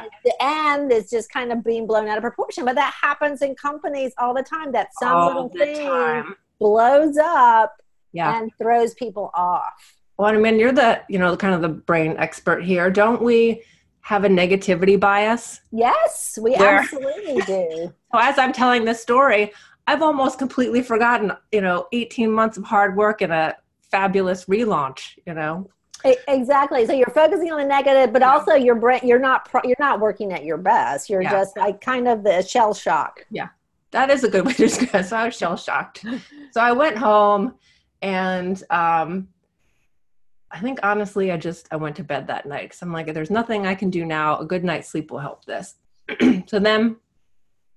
And 0.00 0.10
the 0.24 0.34
end 0.40 0.92
is 0.92 1.10
just 1.10 1.30
kind 1.30 1.52
of 1.52 1.64
being 1.64 1.86
blown 1.86 2.08
out 2.08 2.18
of 2.18 2.22
proportion. 2.22 2.64
But 2.64 2.74
that 2.74 2.92
happens 3.00 3.42
in 3.42 3.54
companies 3.54 4.12
all 4.18 4.34
the 4.34 4.42
time 4.42 4.72
that 4.72 4.88
some 4.98 5.14
all 5.14 5.26
little 5.26 5.48
thing 5.48 5.88
time. 5.88 6.36
blows 6.58 7.16
up 7.16 7.74
yeah. 8.12 8.38
and 8.38 8.50
throws 8.58 8.94
people 8.94 9.30
off. 9.34 9.96
Well, 10.18 10.32
I 10.32 10.36
mean, 10.36 10.58
you're 10.58 10.72
the, 10.72 11.02
you 11.08 11.18
know, 11.18 11.36
kind 11.36 11.54
of 11.54 11.62
the 11.62 11.68
brain 11.68 12.16
expert 12.18 12.64
here. 12.64 12.90
Don't 12.90 13.22
we 13.22 13.62
have 14.02 14.24
a 14.24 14.28
negativity 14.28 14.98
bias? 14.98 15.60
Yes, 15.70 16.38
we 16.40 16.54
Where, 16.56 16.78
absolutely 16.80 17.40
do. 17.42 17.94
so 18.12 18.18
as 18.18 18.38
I'm 18.38 18.52
telling 18.52 18.84
this 18.84 19.00
story, 19.00 19.52
I've 19.86 20.02
almost 20.02 20.38
completely 20.38 20.82
forgotten, 20.82 21.32
you 21.50 21.60
know, 21.60 21.88
18 21.92 22.30
months 22.30 22.56
of 22.56 22.64
hard 22.64 22.96
work 22.96 23.22
and 23.22 23.32
a 23.32 23.56
fabulous 23.90 24.44
relaunch, 24.44 25.18
you 25.26 25.34
know. 25.34 25.68
Exactly. 26.04 26.86
So 26.86 26.92
you're 26.92 27.06
focusing 27.08 27.52
on 27.52 27.58
the 27.58 27.66
negative, 27.66 28.12
but 28.12 28.22
also 28.22 28.54
your 28.54 28.74
brain, 28.74 29.00
you're 29.04 29.18
not, 29.18 29.48
you're 29.64 29.76
not 29.78 30.00
working 30.00 30.32
at 30.32 30.44
your 30.44 30.58
best. 30.58 31.08
You're 31.08 31.22
yeah. 31.22 31.30
just 31.30 31.56
like 31.56 31.80
kind 31.80 32.08
of 32.08 32.22
the 32.22 32.42
shell 32.42 32.74
shock. 32.74 33.26
Yeah. 33.30 33.48
That 33.92 34.10
is 34.10 34.24
a 34.24 34.30
good 34.30 34.46
way 34.46 34.52
to 34.52 34.58
describe 34.58 35.04
it. 35.04 35.08
So 35.08 35.16
I 35.16 35.26
was 35.26 35.36
shell 35.36 35.56
shocked. 35.56 36.04
so 36.50 36.60
I 36.60 36.72
went 36.72 36.96
home 36.96 37.54
and, 38.00 38.62
um, 38.70 39.28
I 40.52 40.60
think 40.60 40.80
honestly, 40.82 41.32
I 41.32 41.38
just 41.38 41.66
I 41.70 41.76
went 41.76 41.96
to 41.96 42.04
bed 42.04 42.26
that 42.26 42.44
night 42.46 42.64
because 42.64 42.82
I'm 42.82 42.92
like, 42.92 43.12
there's 43.14 43.30
nothing 43.30 43.66
I 43.66 43.74
can 43.74 43.88
do 43.88 44.04
now. 44.04 44.38
A 44.38 44.44
good 44.44 44.64
night's 44.64 44.90
sleep 44.90 45.10
will 45.10 45.18
help 45.18 45.46
this. 45.46 45.76
so 46.46 46.58
then, 46.58 46.96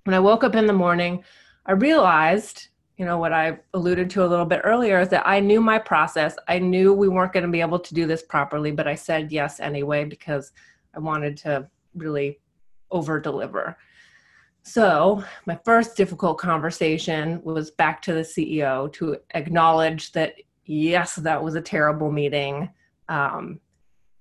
when 0.03 0.13
I 0.13 0.19
woke 0.19 0.43
up 0.43 0.55
in 0.55 0.65
the 0.65 0.73
morning, 0.73 1.23
I 1.65 1.71
realized, 1.71 2.67
you 2.97 3.05
know, 3.05 3.17
what 3.17 3.33
I 3.33 3.59
alluded 3.73 4.09
to 4.11 4.25
a 4.25 4.27
little 4.27 4.45
bit 4.45 4.61
earlier 4.63 4.99
is 5.01 5.09
that 5.09 5.27
I 5.27 5.39
knew 5.39 5.59
my 5.59 5.77
process. 5.77 6.35
I 6.47 6.59
knew 6.59 6.93
we 6.93 7.09
weren't 7.09 7.33
going 7.33 7.45
to 7.45 7.51
be 7.51 7.61
able 7.61 7.79
to 7.79 7.93
do 7.93 8.07
this 8.07 8.23
properly, 8.23 8.71
but 8.71 8.87
I 8.87 8.95
said 8.95 9.31
yes 9.31 9.59
anyway 9.59 10.05
because 10.05 10.53
I 10.95 10.99
wanted 10.99 11.35
to 11.37 11.69
really 11.93 12.39
over 12.91 13.19
deliver. 13.19 13.77
So, 14.63 15.23
my 15.45 15.59
first 15.63 15.95
difficult 15.95 16.39
conversation 16.39 17.41
was 17.43 17.69
back 17.69 18.01
to 18.03 18.13
the 18.13 18.21
CEO 18.21 18.91
to 18.93 19.17
acknowledge 19.35 20.11
that 20.13 20.35
yes, 20.65 21.15
that 21.15 21.43
was 21.43 21.55
a 21.55 21.61
terrible 21.61 22.11
meeting. 22.11 22.69
Um, 23.07 23.59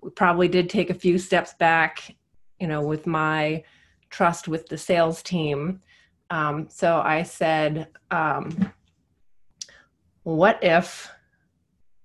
we 0.03 0.11
probably 0.11 0.49
did 0.49 0.69
take 0.69 0.91
a 0.91 0.95
few 0.95 1.17
steps 1.17 1.55
back, 1.55 2.15
you 2.61 2.67
know, 2.67 2.83
with 2.83 3.07
my 3.07 3.65
trust 4.11 4.47
with 4.47 4.69
the 4.69 4.77
sales 4.77 5.23
team. 5.23 5.81
Um, 6.31 6.69
so 6.71 6.99
I 6.99 7.23
said, 7.23 7.89
um, 8.11 8.73
what 10.23 10.63
if 10.63 11.11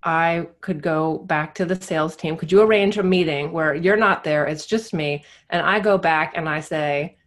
I 0.03 0.47
could 0.61 0.81
go 0.81 1.19
back 1.19 1.55
to 1.55 1.65
the 1.65 1.81
sales 1.81 2.15
team? 2.15 2.37
Could 2.37 2.51
you 2.51 2.61
arrange 2.61 2.97
a 2.97 3.03
meeting 3.03 3.51
where 3.51 3.73
you're 3.73 3.97
not 3.97 4.23
there, 4.23 4.45
it's 4.45 4.65
just 4.65 4.93
me, 4.93 5.23
and 5.49 5.65
I 5.65 5.79
go 5.79 5.97
back 5.97 6.33
and 6.35 6.47
I 6.47 6.59
say, 6.61 7.17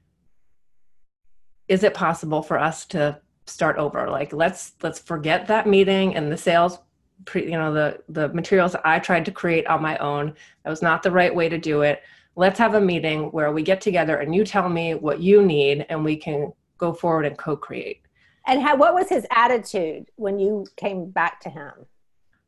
is 1.69 1.83
it 1.83 1.95
possible 1.95 2.43
for 2.43 2.59
us 2.59 2.87
to 2.87 3.21
start 3.47 3.77
over? 3.77 4.09
Like 4.09 4.33
let's 4.33 4.73
let's 4.83 4.99
forget 4.99 5.47
that 5.47 5.67
meeting 5.67 6.15
and 6.15 6.31
the 6.31 6.37
sales 6.37 6.79
pre, 7.25 7.45
you 7.45 7.59
know 7.59 7.73
the 7.73 8.01
the 8.09 8.29
materials 8.29 8.77
I 8.85 8.99
tried 8.99 9.25
to 9.27 9.33
create 9.33 9.67
on 9.67 9.83
my 9.83 9.97
own. 9.99 10.35
That 10.65 10.71
was 10.71 10.83
not 10.83 11.03
the 11.03 11.11
right 11.11 11.35
way 11.35 11.49
to 11.49 11.59
do 11.59 11.83
it. 11.83 12.03
Let's 12.37 12.59
have 12.59 12.75
a 12.75 12.81
meeting 12.81 13.31
where 13.33 13.53
we 13.53 13.63
get 13.63 13.81
together 13.81 14.17
and 14.17 14.35
you 14.35 14.45
tell 14.45 14.69
me 14.69 14.95
what 14.95 15.21
you 15.21 15.43
need 15.43 15.87
and 15.89 16.05
we 16.05 16.17
can 16.17 16.53
go 16.83 16.93
forward 16.93 17.25
and 17.25 17.39
co-create. 17.39 18.01
And 18.47 18.61
how 18.61 18.77
what 18.77 18.93
was 18.93 19.09
his 19.09 19.25
attitude 19.31 20.11
when 20.17 20.39
you 20.39 20.67
came 20.77 21.11
back 21.11 21.41
to 21.43 21.49
him? 21.49 21.73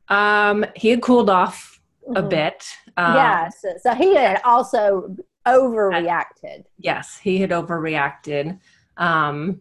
Um, 0.08 0.66
he 0.74 0.88
had 0.90 1.00
cooled 1.02 1.30
off 1.30 1.80
mm-hmm. 2.06 2.16
a 2.16 2.28
bit. 2.28 2.64
Um, 2.96 3.14
yes, 3.14 3.64
so 3.80 3.94
he 3.94 4.16
had 4.16 4.40
also 4.44 5.16
overreacted. 5.46 6.64
Yes, 6.78 7.16
he 7.16 7.38
had 7.38 7.50
overreacted. 7.50 8.58
Um, 8.96 9.60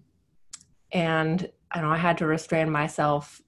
and 0.92 1.50
I 1.72 1.82
know 1.82 1.92
I 1.92 1.98
had 1.98 2.18
to 2.18 2.26
restrain 2.26 2.70
myself 2.70 3.44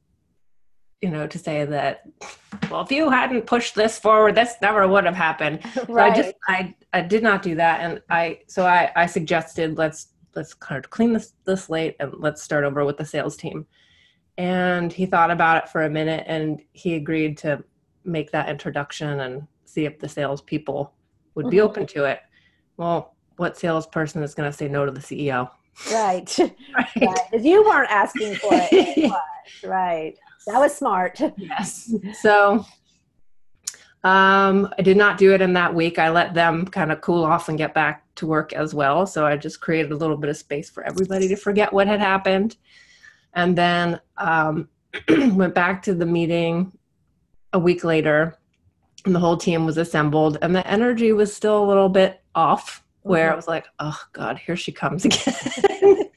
you 1.06 1.12
know, 1.12 1.28
to 1.28 1.38
say 1.38 1.66
that, 1.66 2.02
well, 2.72 2.82
if 2.82 2.92
you 2.92 3.12
hadn't 3.12 3.46
pushed 3.46 3.76
this 3.76 4.00
forward, 4.00 4.34
this 4.34 4.56
never 4.60 4.88
would 4.88 5.06
have 5.06 5.14
happened. 5.16 5.60
right. 5.88 5.88
So 5.88 6.00
I 6.00 6.16
just, 6.16 6.36
I, 6.48 6.76
I 6.94 7.02
did 7.02 7.22
not 7.22 7.44
do 7.44 7.54
that. 7.56 7.82
And 7.82 8.02
I, 8.10 8.40
so 8.48 8.66
I, 8.66 8.92
I 8.96 9.06
suggested, 9.06 9.78
let's, 9.78 10.08
let's 10.36 10.54
kind 10.54 10.84
of 10.84 10.90
clean 10.90 11.14
this, 11.14 11.34
the 11.46 11.56
slate 11.56 11.96
and 12.00 12.14
let's 12.18 12.42
start 12.42 12.64
over 12.64 12.86
with 12.86 12.98
the 12.98 13.06
sales 13.06 13.36
team. 13.36 13.66
And 14.38 14.92
he 14.92 15.06
thought 15.06 15.32
about 15.32 15.64
it 15.64 15.70
for 15.70 15.84
a 15.84 15.90
minute 15.90 16.26
and 16.28 16.62
he 16.74 16.96
agreed 16.96 17.38
to 17.40 17.64
make 18.04 18.32
that 18.32 18.50
introduction 18.50 19.22
and 19.22 19.48
see 19.66 19.86
if 19.86 20.00
the 20.00 20.10
salespeople 20.10 20.94
would 21.36 21.50
be 21.50 21.58
mm-hmm. 21.58 21.66
open 21.66 21.88
to 21.88 22.06
it. 22.06 22.20
Well, 22.78 23.16
what 23.38 23.58
salesperson 23.58 24.24
is 24.24 24.34
going 24.34 24.50
to 24.50 24.56
say 24.56 24.68
no 24.68 24.86
to 24.86 24.92
the 24.92 25.00
CEO? 25.00 25.50
Right. 25.92 26.38
right. 26.40 26.88
right. 26.96 27.44
You 27.44 27.64
weren't 27.66 27.92
asking 27.92 28.36
for 28.36 28.54
it. 28.54 28.70
it 28.72 29.12
right. 29.68 30.16
That 30.48 30.60
was 30.60 30.76
smart. 30.76 31.20
yes. 31.38 31.94
So 32.22 32.66
um, 34.04 34.70
I 34.78 34.82
did 34.84 34.98
not 34.98 35.18
do 35.18 35.34
it 35.34 35.42
in 35.42 35.54
that 35.54 35.74
week. 35.74 35.98
I 35.98 36.10
let 36.10 36.34
them 36.34 36.66
kind 36.66 36.92
of 36.92 37.02
cool 37.02 37.24
off 37.24 37.50
and 37.50 37.58
get 37.58 37.74
back 37.74 38.05
to 38.16 38.28
work 38.28 38.54
as 38.54 38.74
well. 38.74 39.06
So 39.06 39.26
I 39.26 39.38
just 39.38 39.62
created 39.62 39.92
a 39.92 39.96
little 39.96 40.18
bit 40.18 40.30
of 40.30 40.38
space 40.38 40.70
for 40.70 40.84
everybody 40.84 41.28
to 41.28 41.36
forget 41.36 41.74
what 41.74 41.88
had 41.88 42.00
happened. 42.00 42.58
And 43.34 43.58
then 43.58 44.00
um, 44.18 44.70
went 45.10 45.54
back 45.54 45.84
to 45.84 45.94
the 45.94 46.06
meeting 46.06 46.72
a 47.54 47.60
week 47.60 47.84
later, 47.84 48.38
and 49.06 49.14
the 49.14 49.20
whole 49.20 49.38
team 49.38 49.66
was 49.66 49.78
assembled, 49.78 50.38
and 50.42 50.56
the 50.56 50.66
energy 50.66 51.12
was 51.12 51.34
still 51.34 51.64
a 51.64 51.68
little 51.68 51.90
bit 51.90 52.22
off. 52.34 52.82
Where 53.02 53.28
mm-hmm. 53.28 53.34
I 53.34 53.36
was 53.36 53.48
like, 53.48 53.68
"Oh 53.80 54.00
God, 54.14 54.40
here 54.40 54.56
she 54.56 54.72
comes 54.72 55.06
again." 55.06 56.10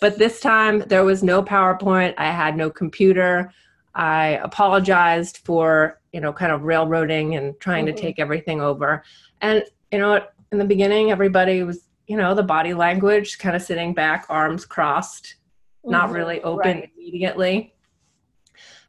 But 0.00 0.18
this 0.18 0.40
time 0.40 0.80
there 0.86 1.04
was 1.04 1.22
no 1.22 1.42
PowerPoint. 1.42 2.14
I 2.18 2.30
had 2.30 2.56
no 2.56 2.70
computer. 2.70 3.52
I 3.94 4.40
apologized 4.42 5.38
for, 5.38 6.00
you 6.12 6.20
know, 6.20 6.32
kind 6.32 6.52
of 6.52 6.62
railroading 6.62 7.34
and 7.34 7.58
trying 7.58 7.86
mm-hmm. 7.86 7.96
to 7.96 8.02
take 8.02 8.18
everything 8.18 8.60
over. 8.60 9.02
And, 9.40 9.64
you 9.90 9.98
know, 9.98 10.24
in 10.52 10.58
the 10.58 10.64
beginning, 10.64 11.10
everybody 11.10 11.62
was, 11.62 11.88
you 12.06 12.16
know, 12.16 12.34
the 12.34 12.42
body 12.42 12.74
language 12.74 13.38
kind 13.38 13.54
of 13.54 13.62
sitting 13.62 13.94
back, 13.94 14.26
arms 14.28 14.64
crossed, 14.64 15.36
mm-hmm. 15.84 15.92
not 15.92 16.10
really 16.10 16.40
open 16.42 16.78
right. 16.78 16.90
immediately. 16.96 17.74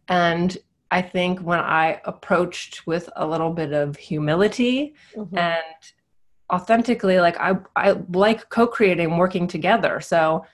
And 0.07 0.57
I 0.91 1.01
think 1.01 1.39
when 1.39 1.59
I 1.59 2.01
approached 2.05 2.87
with 2.87 3.09
a 3.15 3.27
little 3.27 3.51
bit 3.53 3.73
of 3.73 3.95
humility 3.95 4.95
mm-hmm. 5.15 5.37
and 5.37 5.63
authentically, 6.51 7.19
like 7.19 7.37
I, 7.39 7.57
I 7.75 7.91
like 8.11 8.49
co-creating, 8.49 9.17
working 9.17 9.47
together. 9.47 10.01
So 10.01 10.45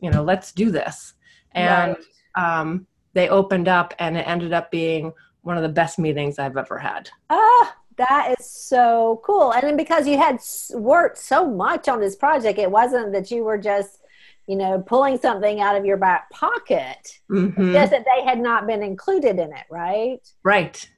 you 0.00 0.10
know, 0.10 0.22
let's 0.22 0.52
do 0.52 0.70
this. 0.70 1.14
And 1.52 1.96
right. 2.36 2.60
um, 2.60 2.86
they 3.12 3.28
opened 3.28 3.68
up, 3.68 3.94
and 3.98 4.16
it 4.16 4.26
ended 4.26 4.52
up 4.52 4.70
being 4.70 5.12
one 5.42 5.56
of 5.56 5.62
the 5.62 5.68
best 5.68 5.98
meetings 5.98 6.38
I've 6.38 6.56
ever 6.56 6.78
had. 6.78 7.10
Ah, 7.30 7.75
that 7.96 8.34
is 8.38 8.50
so 8.50 9.20
cool. 9.24 9.52
And 9.52 9.62
then 9.62 9.76
because 9.76 10.06
you 10.06 10.18
had 10.18 10.40
worked 10.72 11.18
so 11.18 11.46
much 11.50 11.88
on 11.88 12.00
this 12.00 12.16
project, 12.16 12.58
it 12.58 12.70
wasn't 12.70 13.12
that 13.12 13.30
you 13.30 13.44
were 13.44 13.58
just, 13.58 14.02
you 14.46 14.56
know, 14.56 14.80
pulling 14.80 15.18
something 15.18 15.60
out 15.60 15.76
of 15.76 15.84
your 15.84 15.96
back 15.96 16.30
pocket. 16.30 17.20
Mm-hmm. 17.30 17.72
Just 17.72 17.90
that 17.92 18.04
they 18.04 18.24
had 18.24 18.38
not 18.38 18.66
been 18.66 18.82
included 18.82 19.38
in 19.38 19.52
it, 19.52 19.64
right? 19.70 20.20
Right. 20.42 20.88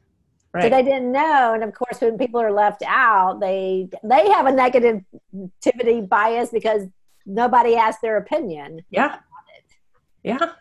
Right. 0.53 0.65
So 0.65 0.71
they 0.71 0.83
didn't 0.83 1.13
know, 1.13 1.53
and 1.53 1.63
of 1.63 1.75
course, 1.75 2.01
when 2.01 2.17
people 2.17 2.41
are 2.41 2.51
left 2.51 2.83
out, 2.87 3.39
they 3.39 3.91
they 4.03 4.31
have 4.31 4.47
a 4.47 4.51
negativity 4.51 6.09
bias 6.09 6.49
because 6.49 6.87
nobody 7.27 7.77
asked 7.77 8.01
their 8.01 8.17
opinion. 8.17 8.81
Yeah. 8.91 9.19
Yeah. 10.23 10.53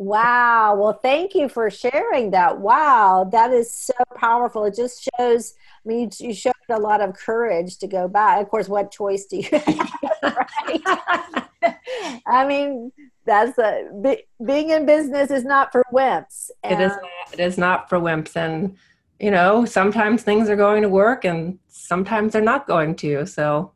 Wow. 0.00 0.76
Well, 0.76 0.94
thank 0.94 1.34
you 1.34 1.50
for 1.50 1.68
sharing 1.68 2.30
that. 2.30 2.58
Wow. 2.58 3.28
That 3.30 3.52
is 3.52 3.70
so 3.70 3.92
powerful. 4.16 4.64
It 4.64 4.74
just 4.74 5.06
shows, 5.18 5.52
I 5.84 5.88
mean, 5.88 6.10
you, 6.18 6.32
showed 6.32 6.54
a 6.70 6.78
lot 6.78 7.02
of 7.02 7.14
courage 7.14 7.76
to 7.80 7.86
go 7.86 8.08
back. 8.08 8.40
Of 8.40 8.48
course, 8.48 8.66
what 8.66 8.90
choice 8.90 9.26
do 9.26 9.36
you 9.36 9.50
have? 10.22 10.48
I 12.26 12.46
mean, 12.48 12.92
that's 13.26 13.58
a, 13.58 13.90
be, 14.02 14.22
being 14.42 14.70
in 14.70 14.86
business 14.86 15.30
is 15.30 15.44
not 15.44 15.70
for 15.70 15.84
wimps. 15.92 16.48
And, 16.64 16.80
it 16.80 16.84
is 16.86 16.92
not, 16.92 17.34
it 17.34 17.40
is 17.40 17.58
not 17.58 17.90
for 17.90 18.00
wimps. 18.00 18.36
And, 18.36 18.78
you 19.18 19.30
know, 19.30 19.66
sometimes 19.66 20.22
things 20.22 20.48
are 20.48 20.56
going 20.56 20.80
to 20.80 20.88
work 20.88 21.26
and 21.26 21.58
sometimes 21.68 22.32
they're 22.32 22.40
not 22.40 22.66
going 22.66 22.94
to. 22.96 23.26
So, 23.26 23.72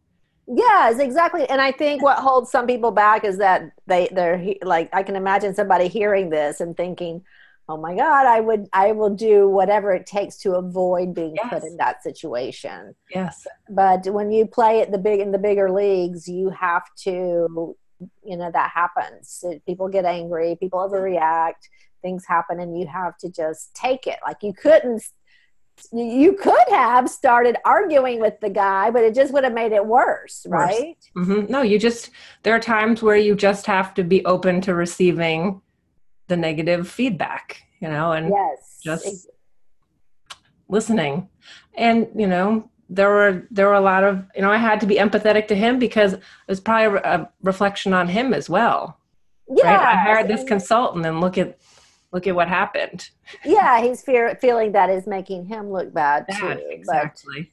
Yes, 0.46 0.98
exactly. 0.98 1.48
And 1.48 1.60
I 1.60 1.72
think 1.72 2.02
what 2.02 2.18
holds 2.18 2.50
some 2.50 2.66
people 2.66 2.90
back 2.90 3.24
is 3.24 3.38
that 3.38 3.70
they 3.86 4.08
they're 4.12 4.44
like 4.62 4.90
I 4.92 5.02
can 5.02 5.16
imagine 5.16 5.54
somebody 5.54 5.88
hearing 5.88 6.30
this 6.30 6.60
and 6.60 6.76
thinking, 6.76 7.22
oh 7.68 7.78
my 7.78 7.94
god 7.96 8.26
i 8.26 8.40
would 8.40 8.68
i 8.74 8.92
will 8.92 9.08
do 9.14 9.48
whatever 9.48 9.90
it 9.92 10.04
takes 10.06 10.36
to 10.36 10.52
avoid 10.54 11.14
being 11.14 11.34
Yes. 11.34 11.48
put 11.48 11.62
in 11.64 11.78
that 11.78 12.02
situation 12.02 12.94
Yes. 13.08 13.46
but 13.70 14.04
when 14.06 14.30
you 14.30 14.44
play 14.46 14.82
at 14.82 14.92
the 14.92 14.98
big 14.98 15.18
in 15.20 15.32
the 15.32 15.38
bigger 15.38 15.70
leagues 15.70 16.28
you 16.28 16.50
have 16.50 16.82
to 17.04 17.74
you 18.22 18.36
know 18.36 18.50
that 18.52 18.70
happens 18.70 19.42
people 19.66 19.88
get 19.88 20.04
angry 20.04 20.56
people 20.60 20.78
overreact 20.78 21.62
things 22.02 22.26
happen 22.26 22.60
and 22.60 22.78
you 22.78 22.86
have 22.86 23.16
to 23.16 23.30
just 23.30 23.74
take 23.74 24.06
it 24.06 24.18
like 24.26 24.42
you 24.42 24.52
couldn't 24.52 25.02
you 25.92 26.34
could 26.34 26.68
have 26.70 27.08
started 27.10 27.56
arguing 27.64 28.20
with 28.20 28.38
the 28.40 28.50
guy 28.50 28.90
but 28.90 29.02
it 29.02 29.14
just 29.14 29.32
would 29.32 29.44
have 29.44 29.52
made 29.52 29.72
it 29.72 29.84
worse 29.84 30.46
Worse. 30.48 30.70
right 30.70 30.96
hmm 31.14 31.44
No, 31.48 31.62
you 31.62 31.78
just, 31.78 32.10
there 32.42 32.54
are 32.54 32.60
times 32.60 33.02
where 33.02 33.16
you 33.16 33.34
just 33.34 33.66
have 33.66 33.94
to 33.94 34.04
be 34.04 34.24
open 34.24 34.60
to 34.62 34.74
receiving 34.74 35.60
the 36.28 36.36
negative 36.36 36.88
feedback, 36.88 37.62
you 37.80 37.88
know, 37.88 38.12
and 38.12 38.30
yes 38.30 38.78
just 38.82 39.28
listening. 40.68 41.28
And, 41.76 42.08
you 42.14 42.26
know, 42.26 42.70
there 42.90 43.08
were 43.08 43.46
there 43.50 43.66
were 43.66 43.74
a 43.74 43.80
lot 43.80 44.04
of 44.04 44.24
you 44.36 44.42
know 44.42 44.50
I 44.50 44.58
had 44.58 44.80
to 44.80 44.86
be 44.86 44.96
empathetic 44.96 45.48
to 45.48 45.54
him 45.54 45.78
because 45.78 46.12
it 46.12 46.22
was 46.46 46.60
probably 46.60 46.98
a, 46.98 47.02
a 47.02 47.30
reflection 47.42 47.94
on 47.94 48.08
him 48.08 48.34
as 48.34 48.50
well. 48.50 48.98
yeah 49.48 49.76
Right? 49.76 49.86
I 49.88 49.96
hired 49.96 50.28
this 50.28 50.44
consultant 50.44 51.06
and 51.06 51.20
look 51.20 51.38
at 51.38 51.58
look 52.14 52.26
at 52.26 52.34
what 52.34 52.48
happened. 52.48 53.10
yeah 53.44 53.82
he's 53.82 54.00
fear, 54.00 54.34
feeling 54.40 54.72
that 54.72 54.88
is 54.88 55.06
making 55.06 55.44
him 55.44 55.70
look 55.70 55.92
bad 55.92 56.24
too 56.30 56.46
Bad, 56.48 56.62
exactly. 56.70 57.50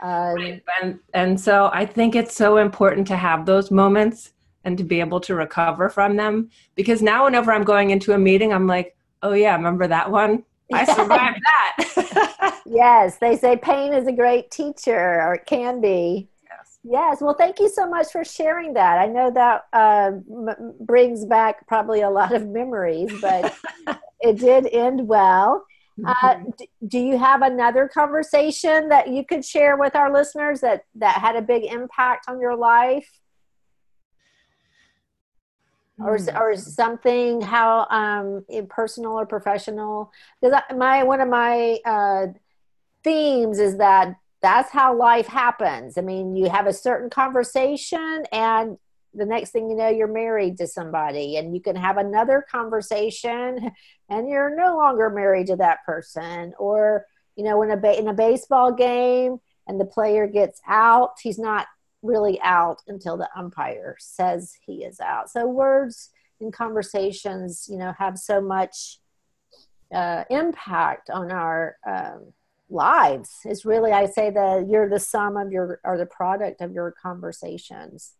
but 0.00 0.06
um, 0.08 0.34
Right. 0.36 0.62
And 0.80 0.98
and 1.14 1.40
so 1.40 1.70
I 1.72 1.84
think 1.84 2.14
it's 2.16 2.34
so 2.34 2.56
important 2.56 3.06
to 3.08 3.16
have 3.16 3.44
those 3.46 3.70
moments 3.70 4.32
and 4.64 4.78
to 4.78 4.84
be 4.84 5.00
able 5.00 5.20
to 5.20 5.34
recover 5.34 5.88
from 5.88 6.16
them 6.16 6.50
because 6.74 7.02
now 7.02 7.24
whenever 7.24 7.52
I'm 7.52 7.64
going 7.64 7.90
into 7.90 8.12
a 8.14 8.18
meeting 8.18 8.52
I'm 8.52 8.66
like, 8.66 8.96
"Oh 9.22 9.32
yeah, 9.32 9.54
remember 9.56 9.86
that 9.88 10.10
one? 10.10 10.44
I 10.72 10.84
survived 10.98 11.40
that." 11.44 12.62
yes 12.66 13.16
they 13.18 13.36
say 13.36 13.56
pain 13.56 13.92
is 13.92 14.06
a 14.06 14.12
great 14.12 14.50
teacher 14.50 15.20
or 15.22 15.34
it 15.34 15.46
can 15.46 15.80
be 15.80 16.28
yes. 16.90 17.20
Well, 17.20 17.34
thank 17.34 17.58
you 17.58 17.68
so 17.68 17.88
much 17.88 18.10
for 18.10 18.24
sharing 18.24 18.74
that. 18.74 18.98
I 18.98 19.06
know 19.06 19.30
that 19.30 19.64
uh, 19.72 20.12
m- 20.30 20.74
brings 20.80 21.24
back 21.24 21.66
probably 21.66 22.00
a 22.00 22.10
lot 22.10 22.32
of 22.34 22.46
memories, 22.48 23.12
but 23.20 23.54
it 24.20 24.38
did 24.38 24.66
end 24.66 25.06
well. 25.08 25.64
Uh, 26.04 26.34
d- 26.56 26.68
do 26.86 26.98
you 26.98 27.18
have 27.18 27.42
another 27.42 27.88
conversation 27.92 28.88
that 28.88 29.08
you 29.08 29.24
could 29.24 29.44
share 29.44 29.76
with 29.76 29.96
our 29.96 30.12
listeners 30.12 30.60
that 30.60 30.84
that 30.94 31.16
had 31.20 31.34
a 31.36 31.42
big 31.42 31.64
impact 31.64 32.26
on 32.28 32.40
your 32.40 32.56
life, 32.56 33.08
or 35.98 36.18
or 36.36 36.56
something 36.56 37.40
how 37.40 37.86
um, 37.90 38.44
in 38.48 38.66
personal 38.68 39.12
or 39.12 39.26
professional? 39.26 40.12
Because 40.40 40.62
my 40.76 41.02
one 41.02 41.20
of 41.20 41.28
my 41.28 41.78
uh, 41.84 42.26
themes 43.02 43.58
is 43.58 43.78
that 43.78 44.14
that's 44.40 44.70
how 44.70 44.96
life 44.96 45.26
happens. 45.26 45.98
I 45.98 46.02
mean, 46.02 46.36
you 46.36 46.48
have 46.48 46.66
a 46.66 46.72
certain 46.72 47.10
conversation, 47.10 48.24
and 48.32 48.78
the 49.14 49.26
next 49.26 49.50
thing 49.50 49.68
you 49.68 49.76
know, 49.76 49.88
you're 49.88 50.06
married 50.06 50.58
to 50.58 50.66
somebody, 50.66 51.36
and 51.36 51.54
you 51.54 51.60
can 51.60 51.76
have 51.76 51.96
another 51.96 52.44
conversation, 52.50 53.70
and 54.08 54.28
you're 54.28 54.54
no 54.54 54.76
longer 54.76 55.10
married 55.10 55.48
to 55.48 55.56
that 55.56 55.84
person. 55.84 56.52
Or, 56.58 57.04
you 57.36 57.44
know, 57.44 57.62
in 57.62 57.70
a 57.70 57.76
ba- 57.76 57.98
in 57.98 58.08
a 58.08 58.14
baseball 58.14 58.72
game, 58.72 59.38
and 59.66 59.80
the 59.80 59.84
player 59.84 60.26
gets 60.26 60.60
out, 60.66 61.12
he's 61.22 61.38
not 61.38 61.66
really 62.02 62.40
out 62.42 62.80
until 62.86 63.16
the 63.16 63.28
umpire 63.36 63.96
says 63.98 64.54
he 64.64 64.84
is 64.84 65.00
out. 65.00 65.30
So 65.30 65.46
words 65.46 66.10
and 66.40 66.52
conversations, 66.52 67.66
you 67.68 67.76
know, 67.76 67.92
have 67.98 68.18
so 68.18 68.40
much 68.40 68.98
uh, 69.92 70.24
impact 70.30 71.10
on 71.10 71.32
our 71.32 71.76
um, 71.86 72.32
lives 72.70 73.38
is 73.46 73.64
really 73.64 73.92
i 73.92 74.04
say 74.04 74.30
that 74.30 74.66
you're 74.68 74.88
the 74.88 75.00
sum 75.00 75.36
of 75.36 75.50
your 75.50 75.80
or 75.84 75.96
the 75.96 76.06
product 76.06 76.60
of 76.60 76.72
your 76.72 76.92
conversations. 76.92 78.12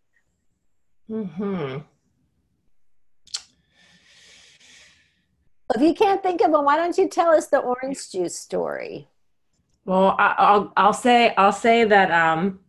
Hmm 1.08 1.78
if 5.74 5.82
you 5.82 5.94
can't 5.94 6.22
think 6.22 6.40
of 6.40 6.52
them 6.52 6.64
why 6.64 6.76
don't 6.76 6.96
you 6.96 7.08
tell 7.08 7.30
us 7.30 7.48
the 7.48 7.58
orange 7.58 8.10
juice 8.10 8.36
story? 8.36 9.08
Well, 9.84 10.16
I, 10.18 10.34
I'll 10.36 10.72
I'll 10.76 10.92
say 10.92 11.34
I'll 11.36 11.52
say 11.52 11.84
that 11.84 12.10
um, 12.10 12.60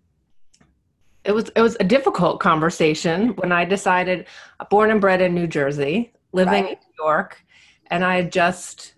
it 1.26 1.34
was 1.34 1.50
it 1.54 1.62
was 1.62 1.76
a 1.82 1.84
difficult 1.84 2.40
conversation 2.40 3.30
when 3.36 3.52
I 3.52 3.66
decided, 3.66 4.26
born 4.70 4.90
and 4.90 5.02
bred 5.02 5.22
in 5.22 5.36
New 5.36 5.48
Jersey, 5.48 6.14
living 6.32 6.64
Right. 6.64 6.72
in 6.72 6.78
New 6.78 7.04
York, 7.06 7.44
and 7.88 8.06
I 8.06 8.24
just 8.24 8.94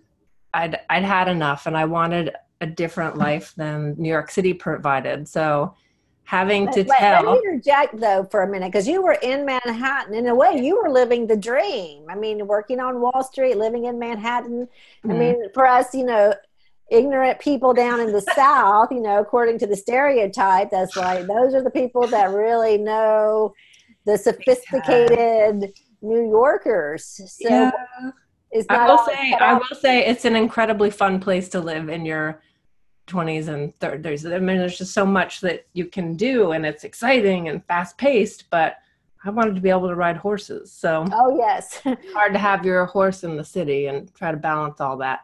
I'd 0.54 0.80
I'd 0.88 1.04
had 1.04 1.30
enough, 1.30 1.66
and 1.66 1.76
I 1.76 1.86
wanted 1.86 2.36
a 2.62 2.68
different 2.68 3.18
life 3.18 3.54
than 3.58 3.96
New 3.98 4.10
York 4.10 4.32
City 4.32 4.54
provided. 4.54 5.28
So 5.28 5.76
having 6.24 6.68
to 6.68 6.84
Wait, 6.86 6.98
tell, 6.98 7.24
let 7.24 7.34
me 7.34 7.40
interject 7.46 8.00
though 8.00 8.26
for 8.32 8.44
a 8.44 8.48
minute 8.48 8.72
because 8.72 8.88
you 8.88 9.02
were 9.02 9.18
in 9.22 9.46
manhattan 9.46 10.14
in 10.14 10.28
a 10.28 10.34
way 10.36 10.62
you 10.64 10.80
were 10.82 10.90
living 10.90 11.28
the 11.28 11.36
dream 11.36 12.06
i 12.10 12.16
mean 12.16 12.48
working 12.48 12.80
on 12.80 13.02
wall 13.02 13.22
street 13.22 13.58
living 13.58 13.84
in 13.86 14.00
manhattan 14.00 14.66
i 15.04 15.08
Mhm. 15.08 15.20
mean 15.20 15.50
for 15.54 15.66
us 15.66 15.94
you 15.94 16.06
know 16.06 16.34
ignorant 16.90 17.38
people 17.40 17.74
down 17.74 18.00
in 18.00 18.14
the 18.14 18.22
south 18.22 18.90
you 18.92 19.02
know 19.02 19.20
according 19.20 19.58
to 19.60 19.68
the 19.68 19.76
stereotype 19.76 20.70
that's 20.72 20.96
like 20.96 21.28
those 21.28 21.54
are 21.54 21.64
the 21.64 21.70
people 21.72 22.08
that 22.08 22.30
really 22.32 22.78
know 22.78 23.54
the 24.06 24.18
sophisticated 24.18 25.74
new 26.02 26.30
yorkers 26.30 27.20
so 27.28 27.50
yeah. 27.50 27.72
I 28.70 28.86
will 28.86 28.98
say 28.98 29.34
I 29.34 29.54
will 29.54 29.76
say 29.80 30.06
it's 30.06 30.26
an 30.26 30.36
incredibly 30.36 30.90
fun 30.90 31.20
place 31.20 31.50
to 31.50 31.60
live 31.60 31.90
in 31.90 32.06
your 32.06 32.42
20s 33.08 33.48
and 33.48 33.78
30s. 33.80 34.34
I 34.34 34.40
mean, 34.40 34.58
there's 34.58 34.78
just 34.78 34.94
so 34.94 35.06
much 35.06 35.42
that 35.42 35.66
you 35.74 35.86
can 35.86 36.16
do, 36.16 36.52
and 36.52 36.66
it's 36.66 36.84
exciting 36.84 37.50
and 37.50 37.66
fast 37.66 37.98
paced. 37.98 38.50
But 38.50 38.78
I 39.24 39.30
wanted 39.30 39.56
to 39.56 39.62
be 39.62 39.70
able 39.70 39.88
to 39.88 39.96
ride 39.96 40.18
horses, 40.18 40.72
so 40.72 41.06
oh 41.12 41.38
yes 41.38 41.82
hard 42.14 42.34
to 42.34 42.40
have 42.40 42.66
your 42.66 42.86
horse 42.86 43.24
in 43.24 43.38
the 43.38 43.44
city 43.44 43.88
and 43.88 44.14
try 44.16 44.32
to 44.32 44.38
balance 44.38 44.82
all 44.82 44.98
that. 44.98 45.22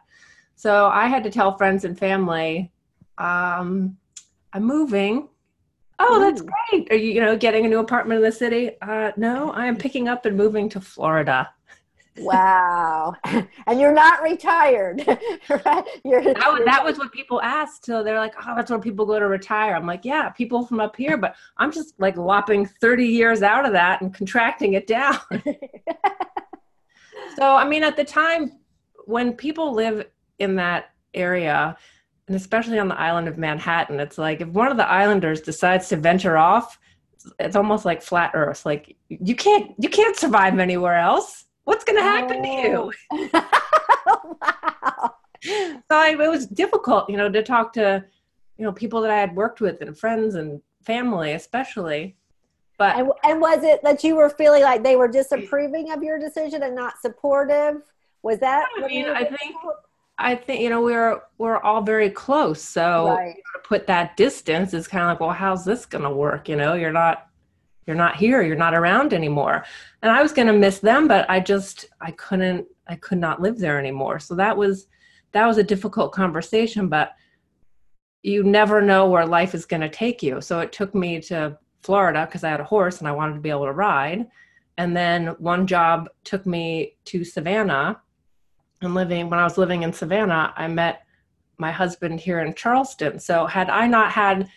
So 0.54 0.86
I 0.86 1.06
had 1.06 1.24
to 1.24 1.30
tell 1.30 1.56
friends 1.56 1.84
and 1.84 1.98
family, 1.98 2.72
um, 3.18 3.96
"I'm 4.52 4.64
moving." 4.64 5.28
Oh, 6.00 6.20
that's 6.20 6.42
great! 6.42 6.92
Are 6.92 6.96
you, 6.96 7.12
you 7.14 7.20
know, 7.20 7.36
getting 7.36 7.66
a 7.66 7.68
new 7.68 7.80
apartment 7.80 8.18
in 8.18 8.24
the 8.24 8.32
city? 8.32 8.70
Uh, 8.80 9.10
no, 9.16 9.50
I 9.50 9.66
am 9.66 9.76
picking 9.76 10.06
up 10.06 10.26
and 10.26 10.36
moving 10.36 10.68
to 10.70 10.80
Florida. 10.80 11.50
Wow 12.20 13.14
and 13.66 13.80
you're 13.80 13.92
not 13.92 14.22
retired 14.22 15.04
right 15.48 15.84
you're, 16.04 16.22
that 16.22 16.52
was, 16.52 16.62
that 16.64 16.84
was 16.84 16.98
what 16.98 17.12
people 17.12 17.40
asked. 17.42 17.84
So 17.84 18.02
they're 18.02 18.18
like, 18.18 18.34
oh, 18.46 18.54
that's 18.56 18.70
where 18.70 18.78
people 18.78 19.06
go 19.06 19.18
to 19.18 19.26
retire. 19.26 19.74
I'm 19.74 19.86
like, 19.86 20.04
yeah, 20.04 20.28
people 20.30 20.66
from 20.66 20.80
up 20.80 20.96
here, 20.96 21.16
but 21.16 21.36
I'm 21.56 21.72
just 21.72 21.94
like 21.98 22.16
lopping 22.16 22.66
30 22.66 23.06
years 23.06 23.42
out 23.42 23.66
of 23.66 23.72
that 23.72 24.00
and 24.00 24.12
contracting 24.14 24.74
it 24.74 24.86
down. 24.86 25.18
so, 27.36 27.54
I 27.54 27.68
mean, 27.68 27.82
at 27.82 27.96
the 27.96 28.04
time 28.04 28.52
when 29.06 29.32
people 29.32 29.72
live 29.72 30.06
in 30.38 30.56
that 30.56 30.90
area, 31.14 31.76
and 32.26 32.36
especially 32.36 32.78
on 32.78 32.88
the 32.88 32.98
island 32.98 33.28
of 33.28 33.38
Manhattan, 33.38 34.00
it's 34.00 34.18
like 34.18 34.40
if 34.40 34.48
one 34.48 34.70
of 34.70 34.76
the 34.76 34.86
islanders 34.88 35.40
decides 35.40 35.88
to 35.88 35.96
venture 35.96 36.36
off, 36.36 36.78
it's 37.38 37.56
almost 37.56 37.84
like 37.84 38.02
flat 38.02 38.32
earth. 38.34 38.66
Like 38.66 38.96
you 39.08 39.34
can't 39.34 39.72
you 39.78 39.88
can't 39.88 40.14
survive 40.16 40.58
anywhere 40.58 40.98
else. 40.98 41.46
What's 41.68 41.84
going 41.84 41.98
to 41.98 42.02
happen 42.02 42.42
to 42.42 42.48
you? 42.48 42.92
oh, 44.06 44.36
wow. 44.40 45.14
so 45.44 45.82
I, 45.90 46.16
it 46.18 46.30
was 46.30 46.46
difficult, 46.46 47.10
you 47.10 47.18
know, 47.18 47.30
to 47.30 47.42
talk 47.42 47.74
to, 47.74 48.02
you 48.56 48.64
know, 48.64 48.72
people 48.72 49.02
that 49.02 49.10
I 49.10 49.18
had 49.18 49.36
worked 49.36 49.60
with 49.60 49.82
and 49.82 49.96
friends 49.96 50.34
and 50.34 50.62
family, 50.82 51.32
especially. 51.32 52.16
But 52.78 52.96
And, 52.96 53.10
and 53.22 53.38
was 53.38 53.64
it 53.64 53.82
that 53.82 54.02
you 54.02 54.16
were 54.16 54.30
feeling 54.30 54.62
like 54.62 54.82
they 54.82 54.96
were 54.96 55.08
disapproving 55.08 55.92
of 55.92 56.02
your 56.02 56.18
decision 56.18 56.62
and 56.62 56.74
not 56.74 57.02
supportive? 57.02 57.82
Was 58.22 58.38
that? 58.38 58.64
I 58.82 58.86
mean, 58.86 59.04
I 59.04 59.24
think 59.24 59.54
I 60.16 60.36
think 60.36 60.62
you 60.62 60.70
know 60.70 60.80
we're 60.80 61.20
we're 61.36 61.58
all 61.58 61.82
very 61.82 62.08
close, 62.08 62.62
so 62.62 63.08
right. 63.10 63.36
to 63.36 63.60
put 63.62 63.86
that 63.88 64.16
distance 64.16 64.72
is 64.72 64.88
kind 64.88 65.02
of 65.04 65.08
like, 65.10 65.20
well, 65.20 65.30
how's 65.30 65.66
this 65.66 65.84
going 65.84 66.04
to 66.04 66.10
work? 66.10 66.48
You 66.48 66.56
know, 66.56 66.72
you're 66.72 66.92
not 66.92 67.27
you're 67.88 67.96
not 67.96 68.16
here, 68.16 68.42
you're 68.42 68.54
not 68.54 68.74
around 68.74 69.12
anymore, 69.12 69.64
and 70.02 70.12
I 70.12 70.22
was 70.22 70.32
going 70.32 70.46
to 70.46 70.52
miss 70.52 70.78
them, 70.78 71.08
but 71.08 71.28
I 71.28 71.40
just 71.40 71.86
I 72.00 72.12
couldn't 72.12 72.66
I 72.86 72.94
could 72.94 73.18
not 73.18 73.42
live 73.42 73.58
there 73.58 73.78
anymore. 73.80 74.20
So 74.20 74.36
that 74.36 74.56
was 74.56 74.86
that 75.32 75.46
was 75.46 75.58
a 75.58 75.62
difficult 75.62 76.12
conversation, 76.12 76.88
but 76.88 77.12
you 78.22 78.42
never 78.42 78.80
know 78.80 79.08
where 79.08 79.26
life 79.26 79.54
is 79.54 79.66
going 79.66 79.80
to 79.80 79.88
take 79.88 80.22
you. 80.22 80.40
So 80.40 80.60
it 80.60 80.72
took 80.72 80.94
me 80.94 81.20
to 81.22 81.58
Florida 81.82 82.26
because 82.26 82.44
I 82.44 82.50
had 82.50 82.60
a 82.60 82.64
horse 82.64 82.98
and 82.98 83.08
I 83.08 83.12
wanted 83.12 83.34
to 83.34 83.40
be 83.40 83.50
able 83.50 83.66
to 83.66 83.72
ride. 83.72 84.26
And 84.76 84.96
then 84.96 85.28
one 85.38 85.66
job 85.66 86.08
took 86.24 86.46
me 86.46 86.96
to 87.06 87.24
Savannah. 87.24 88.00
And 88.80 88.94
living 88.94 89.28
when 89.28 89.38
I 89.38 89.44
was 89.44 89.58
living 89.58 89.82
in 89.82 89.92
Savannah, 89.92 90.52
I 90.56 90.68
met 90.68 91.02
my 91.58 91.72
husband 91.72 92.20
here 92.20 92.40
in 92.40 92.54
Charleston. 92.54 93.18
So 93.18 93.46
had 93.46 93.70
I 93.70 93.86
not 93.86 94.12
had, 94.12 94.48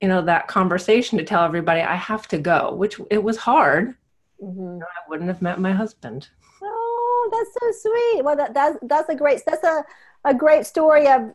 you 0.00 0.08
know, 0.08 0.22
that 0.22 0.48
conversation 0.48 1.18
to 1.18 1.24
tell 1.24 1.44
everybody 1.44 1.80
I 1.80 1.96
have 1.96 2.28
to 2.28 2.38
go, 2.38 2.72
which 2.74 3.00
it 3.10 3.22
was 3.22 3.36
hard, 3.36 3.94
Mhm. 4.42 4.80
I 4.82 5.08
wouldn't 5.08 5.28
have 5.28 5.42
met 5.42 5.58
my 5.58 5.72
husband. 5.72 6.28
Oh, 6.62 6.94
Oh, 7.20 7.30
that's 7.32 7.52
so 7.82 7.88
sweet. 7.90 8.24
Well, 8.24 8.36
that, 8.36 8.54
that's 8.54 8.78
that's 8.82 9.08
a 9.08 9.14
great 9.14 9.42
that's 9.44 9.64
a 9.64 9.84
a 10.24 10.32
great 10.32 10.64
story 10.66 11.08
of 11.08 11.34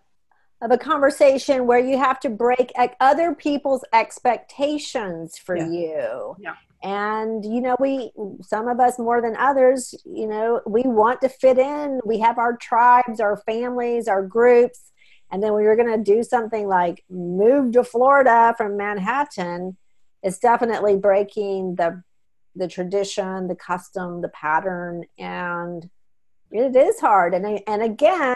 of 0.61 0.71
a 0.71 0.77
conversation 0.77 1.67
where 1.67 1.79
you 1.79 1.97
have 1.97 2.19
to 2.21 2.29
break 2.29 2.71
other 3.01 3.35
people's 3.35 3.83
expectations 3.91 5.37
for 5.37 5.57
Yeah. 5.57 5.67
you. 5.67 6.35
Yeah. 6.39 6.53
And 6.83 7.43
you 7.45 7.59
know, 7.61 7.75
we 7.79 8.11
some 8.41 8.67
of 8.69 8.79
us 8.79 8.97
more 8.97 9.21
than 9.21 9.35
others, 9.35 9.93
you 10.05 10.25
know, 10.27 10.61
we 10.65 10.83
want 10.83 11.21
to 11.21 11.29
fit 11.29 11.57
in. 11.57 11.99
We 12.05 12.19
have 12.19 12.37
our 12.37 12.55
tribes, 12.57 13.19
our 13.19 13.37
families, 13.37 14.07
our 14.07 14.23
groups. 14.23 14.91
And 15.33 15.41
then 15.41 15.53
when 15.53 15.63
you're 15.63 15.75
going 15.75 15.97
to 15.97 16.13
do 16.13 16.21
something 16.21 16.67
like 16.67 17.03
move 17.09 17.71
to 17.73 17.83
Florida 17.83 18.53
from 18.55 18.77
Manhattan, 18.77 19.75
it's 20.21 20.37
definitely 20.37 20.95
breaking 20.95 21.75
the 21.75 22.03
the 22.55 22.67
tradition, 22.67 23.47
the 23.47 23.55
custom, 23.55 24.21
the 24.21 24.29
pattern, 24.29 25.05
and 25.17 25.89
it 26.51 26.75
is 26.75 26.99
hard. 26.99 27.33
And 27.33 27.59
and 27.65 27.81
again, 27.81 28.35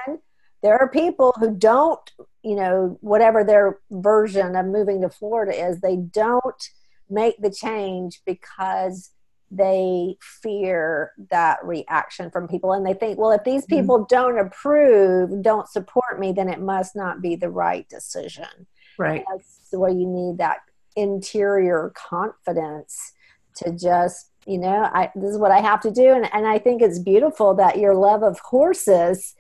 there 0.63 0.75
are 0.79 0.89
people 0.89 1.35
who 1.39 1.55
don't, 1.55 2.11
you 2.41 2.55
know, 2.55 2.97
whatever 3.01 3.43
their 3.43 3.77
version 3.91 4.55
of 4.55 4.65
moving 4.65 5.01
to 5.01 5.09
Florida 5.09 5.53
is, 5.67 5.79
they 5.79 5.97
don't 5.97 6.69
make 7.11 7.39
the 7.39 7.51
change 7.51 8.21
because 8.25 9.11
they 9.49 10.17
fear 10.19 11.11
that 11.29 11.57
reaction 11.63 12.29
from 12.29 12.47
people 12.47 12.73
and 12.73 12.85
they 12.85 12.93
think 12.93 13.17
well 13.17 13.31
if 13.31 13.43
these 13.45 13.65
Mhm. 13.65 13.69
people 13.69 14.05
don't 14.09 14.37
approve 14.37 15.41
don't 15.41 15.69
support 15.69 16.19
me 16.19 16.33
then 16.33 16.49
it 16.49 16.59
must 16.59 16.95
not 16.95 17.21
be 17.21 17.35
the 17.35 17.49
right 17.49 17.87
decision 17.87 18.67
Right. 18.97 19.23
that's 19.29 19.67
where 19.71 19.89
you 19.91 20.05
need 20.05 20.37
that 20.39 20.57
interior 20.97 21.93
confidence 21.95 23.13
to 23.55 23.71
just 23.71 24.31
you 24.45 24.57
know 24.57 24.89
i 24.93 25.11
this 25.15 25.31
is 25.31 25.37
what 25.37 25.51
i 25.51 25.59
have 25.61 25.79
to 25.81 25.91
do 25.91 26.11
and, 26.13 26.31
and 26.33 26.45
i 26.45 26.57
think 26.59 26.81
it's 26.81 26.99
beautiful 26.99 27.53
that 27.53 27.77
your 27.77 27.95
love 27.95 28.23
of 28.23 28.39
horses 28.39 29.33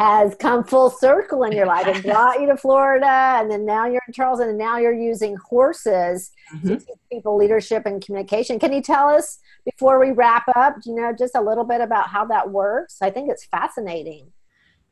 has 0.00 0.34
come 0.36 0.64
full 0.64 0.88
circle 0.88 1.42
in 1.44 1.52
your 1.52 1.66
life 1.66 1.86
and 1.86 2.02
brought 2.02 2.40
you 2.40 2.46
to 2.46 2.56
florida 2.56 3.06
and 3.38 3.50
then 3.50 3.66
now 3.66 3.84
you're 3.86 4.00
in 4.08 4.12
charleston 4.14 4.48
and 4.48 4.58
now 4.58 4.78
you're 4.78 4.94
using 4.94 5.36
horses 5.36 6.32
to 6.50 6.56
Mhm. 6.56 6.78
teach 6.86 6.98
people 7.12 7.36
leadership 7.36 7.82
and 7.86 8.04
communication 8.04 8.58
can 8.58 8.72
you 8.72 8.80
tell 8.80 9.08
us 9.08 9.38
before 9.64 10.00
we 10.00 10.10
wrap 10.12 10.44
up 10.56 10.76
you 10.86 10.94
know 10.94 11.12
just 11.12 11.34
a 11.34 11.40
little 11.40 11.64
bit 11.64 11.80
about 11.82 12.08
how 12.08 12.24
that 12.24 12.50
works 12.50 12.96
i 13.02 13.10
think 13.10 13.30
it's 13.30 13.44
fascinating 13.44 14.26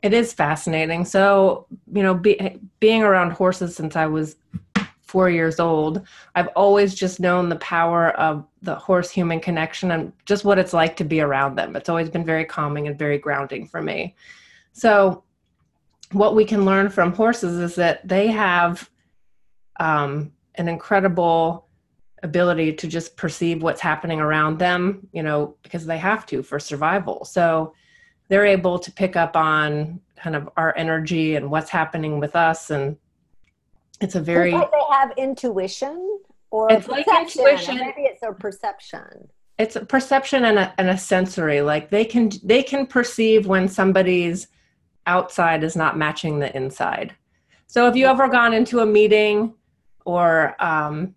It 0.00 0.12
is 0.12 0.32
fascinating. 0.32 1.04
So, 1.04 1.66
you 1.92 2.04
know, 2.04 2.14
be, 2.14 2.32
being 2.78 3.02
around 3.02 3.32
horses 3.32 3.74
since 3.74 3.96
I 3.96 4.06
was 4.06 4.36
four 5.12 5.28
years 5.28 5.58
old, 5.58 6.06
I've 6.36 6.46
always 6.54 6.94
just 6.94 7.18
known 7.18 7.48
the 7.48 7.56
power 7.56 8.10
of 8.10 8.44
the 8.62 8.76
horse 8.76 9.10
human 9.10 9.40
connection 9.40 9.90
and 9.90 10.12
just 10.24 10.44
what 10.44 10.56
it's 10.56 10.72
like 10.72 10.94
to 10.98 11.04
be 11.04 11.20
around 11.20 11.56
them. 11.56 11.74
It's 11.74 11.88
always 11.88 12.10
been 12.10 12.24
very 12.24 12.44
calming 12.44 12.86
and 12.86 12.96
very 12.96 13.18
grounding 13.18 13.66
for 13.66 13.82
me. 13.82 14.14
So, 14.78 15.24
what 16.12 16.36
we 16.36 16.44
can 16.44 16.64
learn 16.64 16.88
from 16.88 17.12
horses 17.12 17.58
is 17.58 17.74
that 17.74 18.06
they 18.06 18.28
have 18.28 18.88
um, 19.80 20.32
an 20.54 20.68
incredible 20.68 21.66
ability 22.22 22.74
to 22.74 22.86
just 22.86 23.16
perceive 23.16 23.60
what's 23.60 23.80
happening 23.80 24.20
around 24.20 24.60
them, 24.60 25.08
you 25.12 25.24
know, 25.24 25.56
because 25.64 25.84
they 25.84 25.98
have 25.98 26.26
to 26.26 26.44
for 26.44 26.60
survival. 26.60 27.24
So, 27.24 27.74
they're 28.28 28.46
able 28.46 28.78
to 28.78 28.92
pick 28.92 29.16
up 29.16 29.36
on 29.36 30.00
kind 30.16 30.36
of 30.36 30.48
our 30.56 30.72
energy 30.76 31.34
and 31.34 31.50
what's 31.50 31.70
happening 31.70 32.20
with 32.20 32.36
us 32.36 32.70
and 32.70 32.96
it's 34.00 34.14
a 34.14 34.20
very. 34.20 34.52
They 34.52 34.60
have 34.92 35.10
intuition 35.16 36.20
or 36.52 36.70
It's 36.70 36.86
like 36.86 37.06
intuition. 37.08 37.78
maybe 37.78 38.02
it's 38.02 38.22
a 38.22 38.32
perception 38.32 39.28
it's 39.58 39.74
a 39.74 39.84
perception 39.84 40.44
and 40.44 40.56
a, 40.56 40.72
and 40.78 40.88
a 40.88 40.96
sensory 40.96 41.62
like 41.62 41.90
they 41.90 42.04
can 42.04 42.30
they 42.44 42.62
can 42.62 42.86
perceive 42.86 43.48
when 43.48 43.68
somebody's 43.68 44.46
outside 45.08 45.64
is 45.64 45.74
not 45.74 45.98
matching 45.98 46.38
the 46.38 46.54
inside 46.56 47.14
so 47.66 47.88
if 47.88 47.96
you 47.96 48.06
ever 48.06 48.28
gone 48.28 48.52
into 48.54 48.80
a 48.80 48.86
meeting 48.86 49.52
or 50.04 50.54
um, 50.62 51.14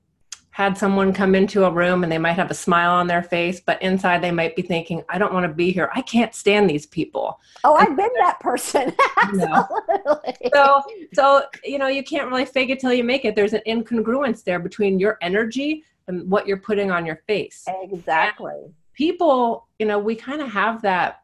had 0.51 0.77
someone 0.77 1.13
come 1.13 1.34
into 1.34 1.63
a 1.63 1.71
room 1.71 2.04
and 2.04 2.12
they 2.12 2.17
might 2.17 2.34
have 2.34 2.51
a 2.51 2.54
smile 2.54 2.91
on 2.91 3.08
their 3.08 3.23
face 3.23 3.60
but 3.60 3.82
inside 3.82 4.21
they 4.21 4.32
might 4.32 4.56
be 4.56 4.62
thinking 4.62 5.01
i 5.10 5.17
don't 5.17 5.34
want 5.34 5.45
to 5.45 5.54
be 5.54 5.71
here 5.71 5.89
i 5.95 6.01
can't 6.01 6.36
stand 6.36 6.69
these 6.69 6.86
people 6.86 7.39
Oh, 7.63 7.75
I've 7.75 7.95
been 7.95 8.10
that 8.19 8.39
person. 8.39 8.91
Absolutely. 9.17 10.49
so 10.54 10.82
so 11.13 11.43
you 11.63 11.77
know 11.77 11.88
you 11.88 12.04
can't 12.04 12.27
really 12.27 12.45
fake 12.45 12.69
it 12.69 12.80
till 12.80 12.93
you 12.93 13.04
make 13.04 13.23
it 13.23 13.36
there's 13.36 13.54
an 13.54 13.62
incongruence 13.67 14.43
there 14.43 14.60
between 14.60 14.99
your 14.99 15.17
energy 15.21 15.84
and 16.08 16.30
what 16.30 16.47
you're 16.47 16.58
putting 16.58 16.91
on 16.91 17.06
your 17.06 17.17
face 17.27 17.65
exactly. 17.91 18.73
people 18.93 19.67
you 19.80 19.86
know 19.86 19.99
we 19.99 20.15
kind 20.15 20.41
of 20.41 20.49
have 20.49 20.82
that 20.82 21.21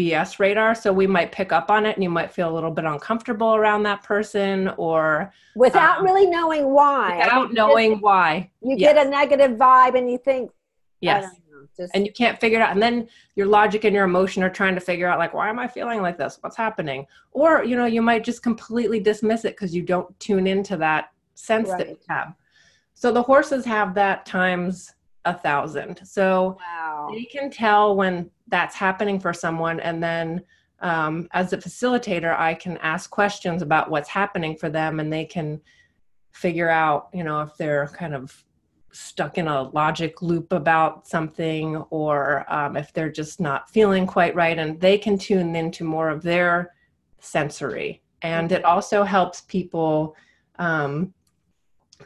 bs 0.00 0.38
radar 0.38 0.74
so 0.74 0.92
we 0.92 1.06
might 1.06 1.30
pick 1.32 1.50
up 1.52 1.70
on 1.70 1.84
it 1.86 1.94
and 1.96 2.02
you 2.02 2.10
might 2.18 2.30
feel 2.36 2.48
a 2.52 2.54
little 2.58 2.70
bit 2.70 2.84
uncomfortable 2.84 3.54
around 3.54 3.82
that 3.82 4.02
person 4.02 4.68
or 4.76 5.32
Without 5.56 5.98
Um, 5.98 6.04
really 6.04 6.26
knowing 6.26 6.64
why. 6.78 7.18
Without 7.18 7.52
knowing 7.52 8.00
why. 8.00 8.50
you 8.62 8.76
get 8.76 8.96
a 9.04 9.08
negative 9.08 9.52
vibe 9.58 9.94
and 9.98 10.10
you 10.10 10.16
think, 10.18 10.50
yes. 11.00 11.24
know, 11.24 11.66
just 11.76 11.94
and 11.94 12.06
you 12.06 12.12
can't 12.12 12.38
figure 12.40 12.58
it 12.58 12.62
out. 12.62 12.72
And 12.72 12.82
then 12.82 13.08
your 13.34 13.46
logic 13.46 13.84
and 13.84 13.94
your 13.94 14.04
emotion 14.04 14.42
are 14.42 14.50
trying 14.60 14.74
to 14.76 14.80
figure 14.80 15.08
out 15.08 15.18
like 15.18 15.34
why 15.34 15.48
am 15.48 15.58
i 15.58 15.66
feeling 15.66 16.00
like 16.02 16.16
this? 16.18 16.38
What's 16.40 16.56
happening? 16.56 17.00
Or 17.32 17.64
you 17.64 17.76
know 17.76 17.86
you 17.86 18.02
might 18.10 18.24
just 18.24 18.42
completely 18.42 19.00
dismiss 19.00 19.44
it 19.44 19.54
because 19.56 19.74
you 19.74 19.82
don't 19.82 20.08
tune 20.20 20.46
into 20.46 20.76
that 20.78 21.10
sense 21.34 21.68
that 21.68 21.78
Right. 21.78 21.88
you 21.90 21.98
have. 22.08 22.34
So 22.94 23.12
the 23.12 23.22
horses 23.22 23.64
have 23.64 23.94
that 23.94 24.24
times 24.26 24.94
a 25.24 25.34
thousand. 25.34 26.00
So 26.06 26.56
wow. 26.60 27.08
they 27.12 27.24
can 27.24 27.50
tell 27.50 27.96
when 27.96 28.30
that's 28.50 28.74
happening 28.74 29.18
for 29.18 29.32
someone. 29.32 29.80
And 29.80 30.02
then 30.02 30.42
um, 30.80 31.28
as 31.32 31.52
a 31.52 31.58
facilitator 31.58 32.34
i 32.38 32.54
can 32.54 32.78
ask 32.78 33.10
questions 33.10 33.60
about 33.60 33.90
what's 33.90 34.08
happening 34.08 34.56
for 34.56 34.70
them 34.70 34.98
and 34.98 35.12
they 35.12 35.26
can 35.26 35.60
figure 36.32 36.70
out 36.70 37.10
you 37.12 37.22
know 37.22 37.42
if 37.42 37.54
they're 37.58 37.88
kind 37.88 38.14
of 38.14 38.46
stuck 38.92 39.38
in 39.38 39.48
a 39.48 39.62
logic 39.62 40.22
loop 40.22 40.52
about 40.52 41.06
something 41.06 41.76
or 41.90 42.44
um, 42.52 42.76
if 42.76 42.92
they're 42.92 43.10
just 43.10 43.40
not 43.40 43.70
feeling 43.70 44.06
quite 44.06 44.34
right. 44.34 44.58
And 44.58 44.80
they 44.80 44.98
can 44.98 45.18
tune 45.18 45.54
into 45.54 45.84
more 45.84 46.08
of 46.08 46.22
their 46.22 46.74
sensory. 47.18 48.02
And 48.22 48.52
it 48.52 48.64
also 48.64 49.02
helps 49.02 49.42
people 49.42 50.16
um, 50.58 51.14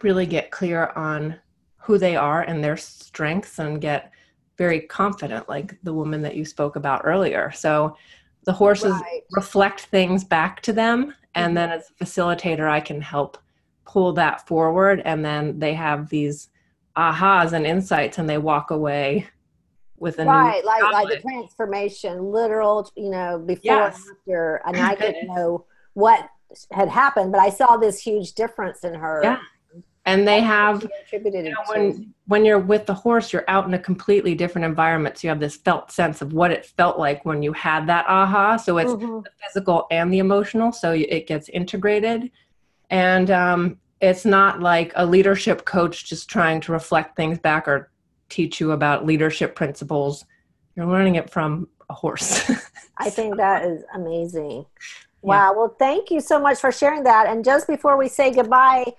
really 0.02 0.26
get 0.26 0.50
clear 0.50 0.92
on 0.94 1.36
who 1.76 1.98
they 1.98 2.16
are 2.16 2.42
and 2.42 2.62
their 2.62 2.76
strengths 2.76 3.58
and 3.58 3.80
get 3.80 4.10
very 4.56 4.80
confident 4.80 5.48
like 5.48 5.76
the 5.82 5.92
woman 5.92 6.22
that 6.22 6.36
you 6.36 6.44
spoke 6.44 6.76
about 6.76 7.02
earlier 7.04 7.50
so 7.52 7.96
the 8.44 8.52
horses 8.52 8.92
Right. 8.92 9.22
reflect 9.32 9.82
things 9.86 10.24
back 10.24 10.60
to 10.62 10.72
them 10.72 11.14
and 11.34 11.48
mm-hmm. 11.48 11.54
then 11.54 11.70
as 11.70 11.90
a 11.90 12.04
facilitator 12.04 12.68
i 12.68 12.80
can 12.80 13.00
help 13.00 13.38
pull 13.84 14.12
that 14.14 14.46
forward 14.46 15.02
and 15.04 15.24
then 15.24 15.58
they 15.58 15.74
have 15.74 16.08
these 16.08 16.48
ahas 16.96 17.52
and 17.52 17.66
insights 17.66 18.18
and 18.18 18.28
they 18.28 18.38
walk 18.38 18.70
away 18.70 19.28
with 19.96 20.18
a 20.18 20.24
Right, 20.24 20.62
new 20.62 20.66
like 20.66 20.92
like 20.92 21.08
the 21.08 21.20
transformation, 21.20 22.30
literal, 22.30 22.90
you 22.96 23.10
know, 23.10 23.38
before 23.38 23.60
Yes. 23.62 24.02
and 24.06 24.16
after, 24.16 24.62
and 24.66 24.76
I 24.90 24.94
didn't 24.94 25.28
know 25.28 25.66
what 25.94 26.28
had 26.72 26.88
happened, 26.88 27.32
but 27.32 27.40
I 27.40 27.48
saw 27.48 27.76
this 27.76 28.00
huge 28.00 28.34
difference 28.34 28.84
in 28.84 28.94
her. 28.94 29.20
Yeah. 29.22 29.38
And 30.06 30.26
they 30.28 30.40
have 30.40 30.86
attributed 31.02 31.46
you 31.46 31.50
know, 31.50 31.56
when 31.68 32.14
when 32.26 32.44
you're 32.44 32.58
with 32.58 32.86
the 32.86 32.94
horse 32.94 33.32
you're 33.32 33.44
out 33.48 33.66
in 33.66 33.74
a 33.74 33.78
completely 33.78 34.34
different 34.34 34.64
environment 34.64 35.18
so 35.18 35.26
you 35.26 35.28
have 35.30 35.40
this 35.40 35.56
felt 35.56 35.90
sense 35.90 36.22
of 36.22 36.32
what 36.32 36.50
it 36.50 36.66
felt 36.66 36.98
like 36.98 37.24
when 37.24 37.42
you 37.42 37.52
had 37.52 37.86
that 37.86 38.04
aha 38.08 38.56
so 38.56 38.78
it's 38.78 38.92
Mhm. 38.92 39.24
the 39.24 39.30
physical 39.42 39.86
and 39.90 40.12
the 40.12 40.18
emotional 40.18 40.72
so 40.72 40.92
it 40.92 41.26
gets 41.26 41.48
integrated 41.48 42.30
and 42.90 43.30
um, 43.30 43.78
it's 44.00 44.24
not 44.24 44.60
like 44.60 44.92
a 44.96 45.06
leadership 45.06 45.64
coach 45.64 46.04
just 46.04 46.28
trying 46.28 46.60
to 46.60 46.72
reflect 46.72 47.16
things 47.16 47.38
back 47.38 47.66
or 47.66 47.90
teach 48.28 48.60
you 48.60 48.72
about 48.72 49.06
leadership 49.06 49.54
principles 49.54 50.24
you're 50.76 50.86
learning 50.86 51.14
it 51.14 51.30
from 51.30 51.68
a 51.88 51.94
horse 51.94 52.50
I 52.96 53.10
think 53.10 53.36
that 53.38 53.64
is 53.64 53.82
amazing. 53.92 54.66
Wow. 55.22 55.54
Well, 55.56 55.74
thank 55.78 56.10
you 56.10 56.20
so 56.20 56.38
much 56.38 56.58
for 56.58 56.70
sharing 56.70 57.02
that. 57.04 57.26
And 57.26 57.44
just 57.44 57.66
before 57.66 57.96
we 57.96 58.08
say 58.08 58.30
goodbye, 58.32 58.94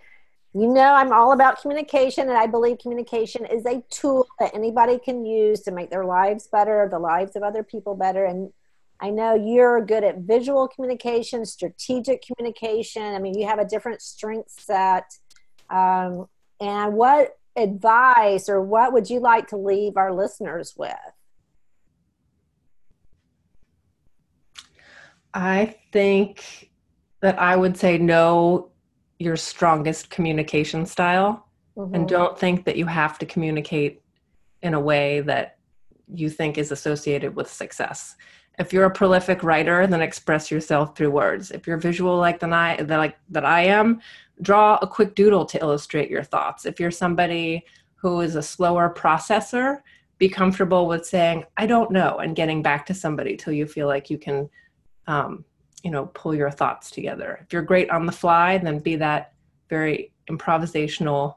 you 0.58 0.70
know, 0.70 0.94
I'm 0.94 1.12
all 1.12 1.34
about 1.34 1.62
communication, 1.62 2.30
and 2.30 2.38
I 2.38 2.48
believe 2.48 2.78
communication 2.80 3.46
is 3.46 3.66
a 3.66 3.84
tool 3.90 4.26
that 4.40 4.56
anybody 4.56 4.98
can 4.98 5.26
use 5.26 5.60
to 5.64 5.72
make 5.72 5.90
their 5.90 6.06
lives 6.06 6.48
better, 6.48 6.88
the 6.90 6.98
lives 6.98 7.36
of 7.36 7.44
other 7.44 7.62
people 7.62 7.94
better. 7.94 8.24
And 8.24 8.54
I 9.02 9.10
know 9.10 9.36
you're 9.36 9.86
good 9.86 10.06
at 10.06 10.20
visual 10.20 10.70
communication, 10.70 11.46
strategic 11.46 12.24
communication. 12.26 13.04
I 13.04 13.20
mean, 13.20 13.38
you 13.38 13.46
have 13.48 13.60
a 13.60 13.66
different 13.66 14.02
strength 14.02 14.52
set. 14.58 15.18
Um, 15.70 16.30
and 16.62 16.94
what 16.94 17.38
advice 17.58 18.48
or 18.48 18.62
what 18.62 18.94
would 18.94 19.10
you 19.10 19.20
like 19.20 19.50
to 19.50 19.58
leave 19.58 19.98
our 19.98 20.14
listeners 20.14 20.74
with? 20.78 20.96
I 25.34 25.76
think 25.92 26.70
that 27.20 27.38
I 27.40 27.58
would 27.58 27.76
say 27.76 27.98
know 27.98 28.72
your 29.20 29.36
strongest 29.36 30.10
communication 30.10 30.86
style 30.86 31.48
Mhm. 31.78 31.96
and 31.96 32.08
don't 32.08 32.38
think 32.38 32.66
that 32.66 32.76
you 32.76 32.86
have 32.86 33.18
to 33.20 33.26
communicate 33.26 34.02
in 34.62 34.74
a 34.74 34.80
way 34.80 35.22
that 35.22 35.58
you 36.08 36.30
think 36.30 36.58
is 36.58 36.72
associated 36.72 37.36
with 37.36 37.50
success. 37.50 38.16
If 38.58 38.72
you're 38.72 38.86
a 38.86 38.92
prolific 38.92 39.44
writer, 39.44 39.86
then 39.86 40.02
express 40.02 40.50
yourself 40.50 40.96
through 40.96 41.12
words. 41.12 41.52
If 41.52 41.68
you're 41.68 41.78
visual 41.78 42.18
like 42.18 42.40
that 42.40 42.54
I 42.54 42.78
that 42.82 42.98
like 42.98 43.18
that 43.30 43.44
I 43.46 43.62
am, 43.66 44.02
draw 44.42 44.78
a 44.82 44.88
quick 44.88 45.16
doodle 45.16 45.46
to 45.46 45.60
illustrate 45.60 46.10
your 46.10 46.24
thoughts. 46.24 46.66
If 46.66 46.80
you're 46.80 46.92
somebody 46.92 47.66
who 47.96 48.22
is 48.22 48.36
a 48.36 48.42
slower 48.42 48.94
processor, 48.96 49.82
be 50.18 50.30
comfortable 50.30 50.88
with 50.88 51.06
saying 51.06 51.46
I 51.58 51.66
don't 51.66 51.92
know 51.92 52.20
and 52.20 52.36
getting 52.36 52.62
back 52.62 52.86
to 52.86 52.94
somebody 52.94 53.36
till 53.36 53.54
you 53.54 53.66
feel 53.66 53.88
like 53.88 54.10
you 54.10 54.18
can, 54.18 54.50
um, 55.08 55.44
you 55.86 55.92
know, 55.92 56.08
pull 56.08 56.34
your 56.34 56.50
thoughts 56.50 56.90
together. 56.90 57.38
If 57.44 57.54
you're 57.54 57.62
great 57.62 57.92
on 57.92 58.08
the 58.08 58.12
fly, 58.12 58.58
then 58.58 58.80
be 58.80 58.96
that 58.96 59.34
very 59.70 60.12
improvisational 60.28 61.36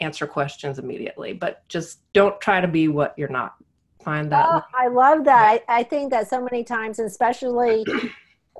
answer 0.00 0.26
questions 0.26 0.80
immediately. 0.80 1.34
But 1.34 1.66
just 1.68 2.00
don't 2.14 2.38
try 2.40 2.60
to 2.60 2.66
be 2.66 2.88
what 2.88 3.14
you're 3.16 3.28
not. 3.28 3.54
Find 4.02 4.30
that 4.32 4.46
oh, 4.50 4.60
i 4.74 4.88
love 4.88 5.24
that. 5.24 5.62
I, 5.68 5.78
I 5.78 5.82
think 5.84 6.10
that 6.10 6.28
so 6.28 6.42
many 6.42 6.64
times 6.64 6.98
especially 6.98 7.84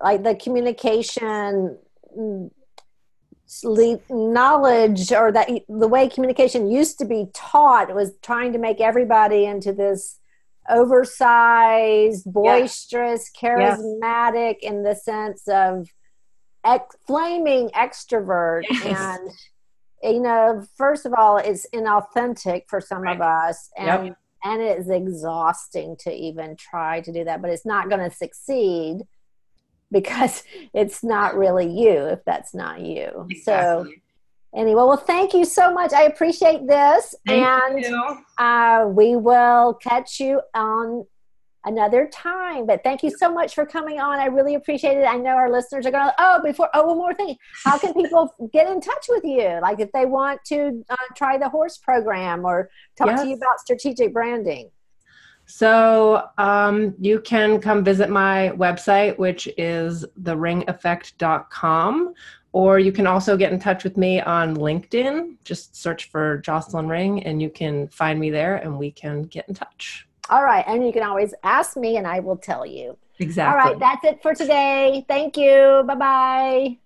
like 0.01 0.23
the 0.23 0.37
communication 0.37 1.77
mm, 2.17 2.51
knowledge 4.09 5.13
or 5.13 5.33
that 5.33 5.49
the 5.69 5.89
way 5.89 6.09
communication 6.09 6.71
used 6.71 7.01
to 7.01 7.05
be 7.05 7.27
taught 7.35 7.93
was 7.93 8.13
trying 8.23 8.53
to 8.53 8.59
make 8.59 8.81
everybody 8.81 9.45
into 9.45 9.73
this 9.73 10.21
oversized 10.69 12.25
boisterous 12.33 13.31
charismatic 13.31 14.57
yes. 14.63 14.73
in 14.73 14.83
the 14.83 14.95
sense 14.95 15.47
of 15.49 15.89
ex- 16.65 16.97
flaming 17.07 17.69
extrovert 17.71 18.63
yes. 18.71 19.19
and 20.03 20.15
you 20.15 20.21
know 20.21 20.65
first 20.77 21.07
of 21.07 21.13
all 21.15 21.37
it's 21.37 21.67
inauthentic 21.75 22.63
for 22.69 22.81
some 22.81 23.03
right. 23.03 23.17
of 23.17 23.23
us 23.23 23.71
and 23.77 24.07
yep. 24.07 24.17
and 24.45 24.63
it 24.63 24.79
is 24.79 24.89
exhausting 24.89 25.97
to 25.99 26.13
even 26.13 26.57
try 26.57 27.01
to 27.01 27.13
do 27.13 27.25
that 27.25 27.43
but 27.43 27.51
it's 27.51 27.67
not 27.67 27.89
going 27.89 28.01
to 28.09 28.15
succeed 28.15 29.03
because 29.93 30.43
it's 30.75 31.05
not 31.05 31.37
really 31.37 31.69
you 31.69 32.07
if 32.07 32.25
that's 32.25 32.55
not 32.55 32.81
you 32.81 33.27
exactly. 33.31 33.43
so 33.45 33.87
anyway 34.57 34.83
well 34.83 34.97
thank 34.97 35.33
you 35.35 35.45
so 35.45 35.73
much 35.73 35.93
i 35.93 36.03
appreciate 36.05 36.67
this 36.67 37.15
thank 37.27 37.47
and 37.47 37.95
uh, 38.39 38.87
we 38.89 39.17
will 39.17 39.75
catch 39.75 40.21
you 40.21 40.41
on 40.55 41.05
another 41.65 42.09
time. 42.13 42.67
But 42.67 42.83
thank 42.83 43.03
you 43.03 43.11
so 43.11 43.33
much 43.33 43.55
for 43.55 43.67
coming 43.67 44.01
on. 44.01 44.19
I 44.19 44.27
really 44.27 44.55
appreciate 44.55 44.99
it. 44.99 45.05
I 45.05 45.17
know 45.17 45.31
our 45.31 45.51
listeners 45.51 45.87
are 45.87 45.91
going 45.91 46.07
to, 46.07 46.15
oh, 46.19 46.41
before, 46.43 46.69
oh, 46.75 46.87
one 46.87 46.99
more 46.99 47.15
thing. 47.15 47.37
How 47.65 47.79
can 47.79 47.95
people 47.95 48.33
get 48.53 48.71
in 48.71 48.81
touch 48.81 49.07
with 49.09 49.25
you? 49.25 49.59
Like 49.63 49.81
if 49.81 49.91
they 49.93 50.07
want 50.07 50.41
to 50.47 50.85
uh, 50.89 50.97
try 51.17 51.39
the 51.39 51.49
horse 51.49 51.79
program 51.79 52.45
or 52.45 52.71
talk 52.97 53.09
yes. 53.09 53.23
to 53.23 53.29
you 53.29 53.37
about 53.37 53.61
strategic 53.61 54.13
branding. 54.13 54.71
So 55.47 56.27
um, 56.39 56.95
you 56.99 57.21
can 57.21 57.61
come 57.61 57.85
visit 57.85 58.09
my 58.09 58.53
website, 58.57 59.19
which 59.19 59.47
is 59.59 60.07
theringeffect.com, 60.23 62.15
or 62.55 62.79
you 62.79 62.93
can 62.93 63.05
also 63.05 63.37
get 63.37 63.53
in 63.53 63.59
touch 63.59 63.83
with 63.83 63.97
me 63.97 64.21
on 64.21 64.57
LinkedIn. 64.57 65.35
Just 65.43 65.75
search 65.75 66.09
for 66.09 66.39
Jocelyn 66.39 66.87
Ring 66.87 67.21
and 67.25 67.43
you 67.43 67.51
can 67.51 67.89
find 67.89 68.21
me 68.21 68.31
there 68.31 68.59
and 68.59 68.79
we 68.79 68.93
can 68.93 69.25
get 69.25 69.49
in 69.49 69.55
touch. 69.57 70.07
All 70.31 70.45
right. 70.45 70.65
And 70.69 70.87
you 70.87 70.93
can 70.93 71.03
always 71.03 71.35
ask 71.43 71.77
me 71.77 71.97
and 71.97 72.07
I 72.07 72.21
will 72.21 72.37
tell 72.37 72.65
you. 72.65 72.97
Exactly. 73.19 73.61
All 73.61 73.69
right. 73.71 73.81
That's 73.81 74.05
it 74.05 74.23
for 74.23 74.37
today. 74.37 75.05
Thank 75.09 75.37
you. 75.37 75.83
Bye 75.85 75.95
bye. 75.97 76.79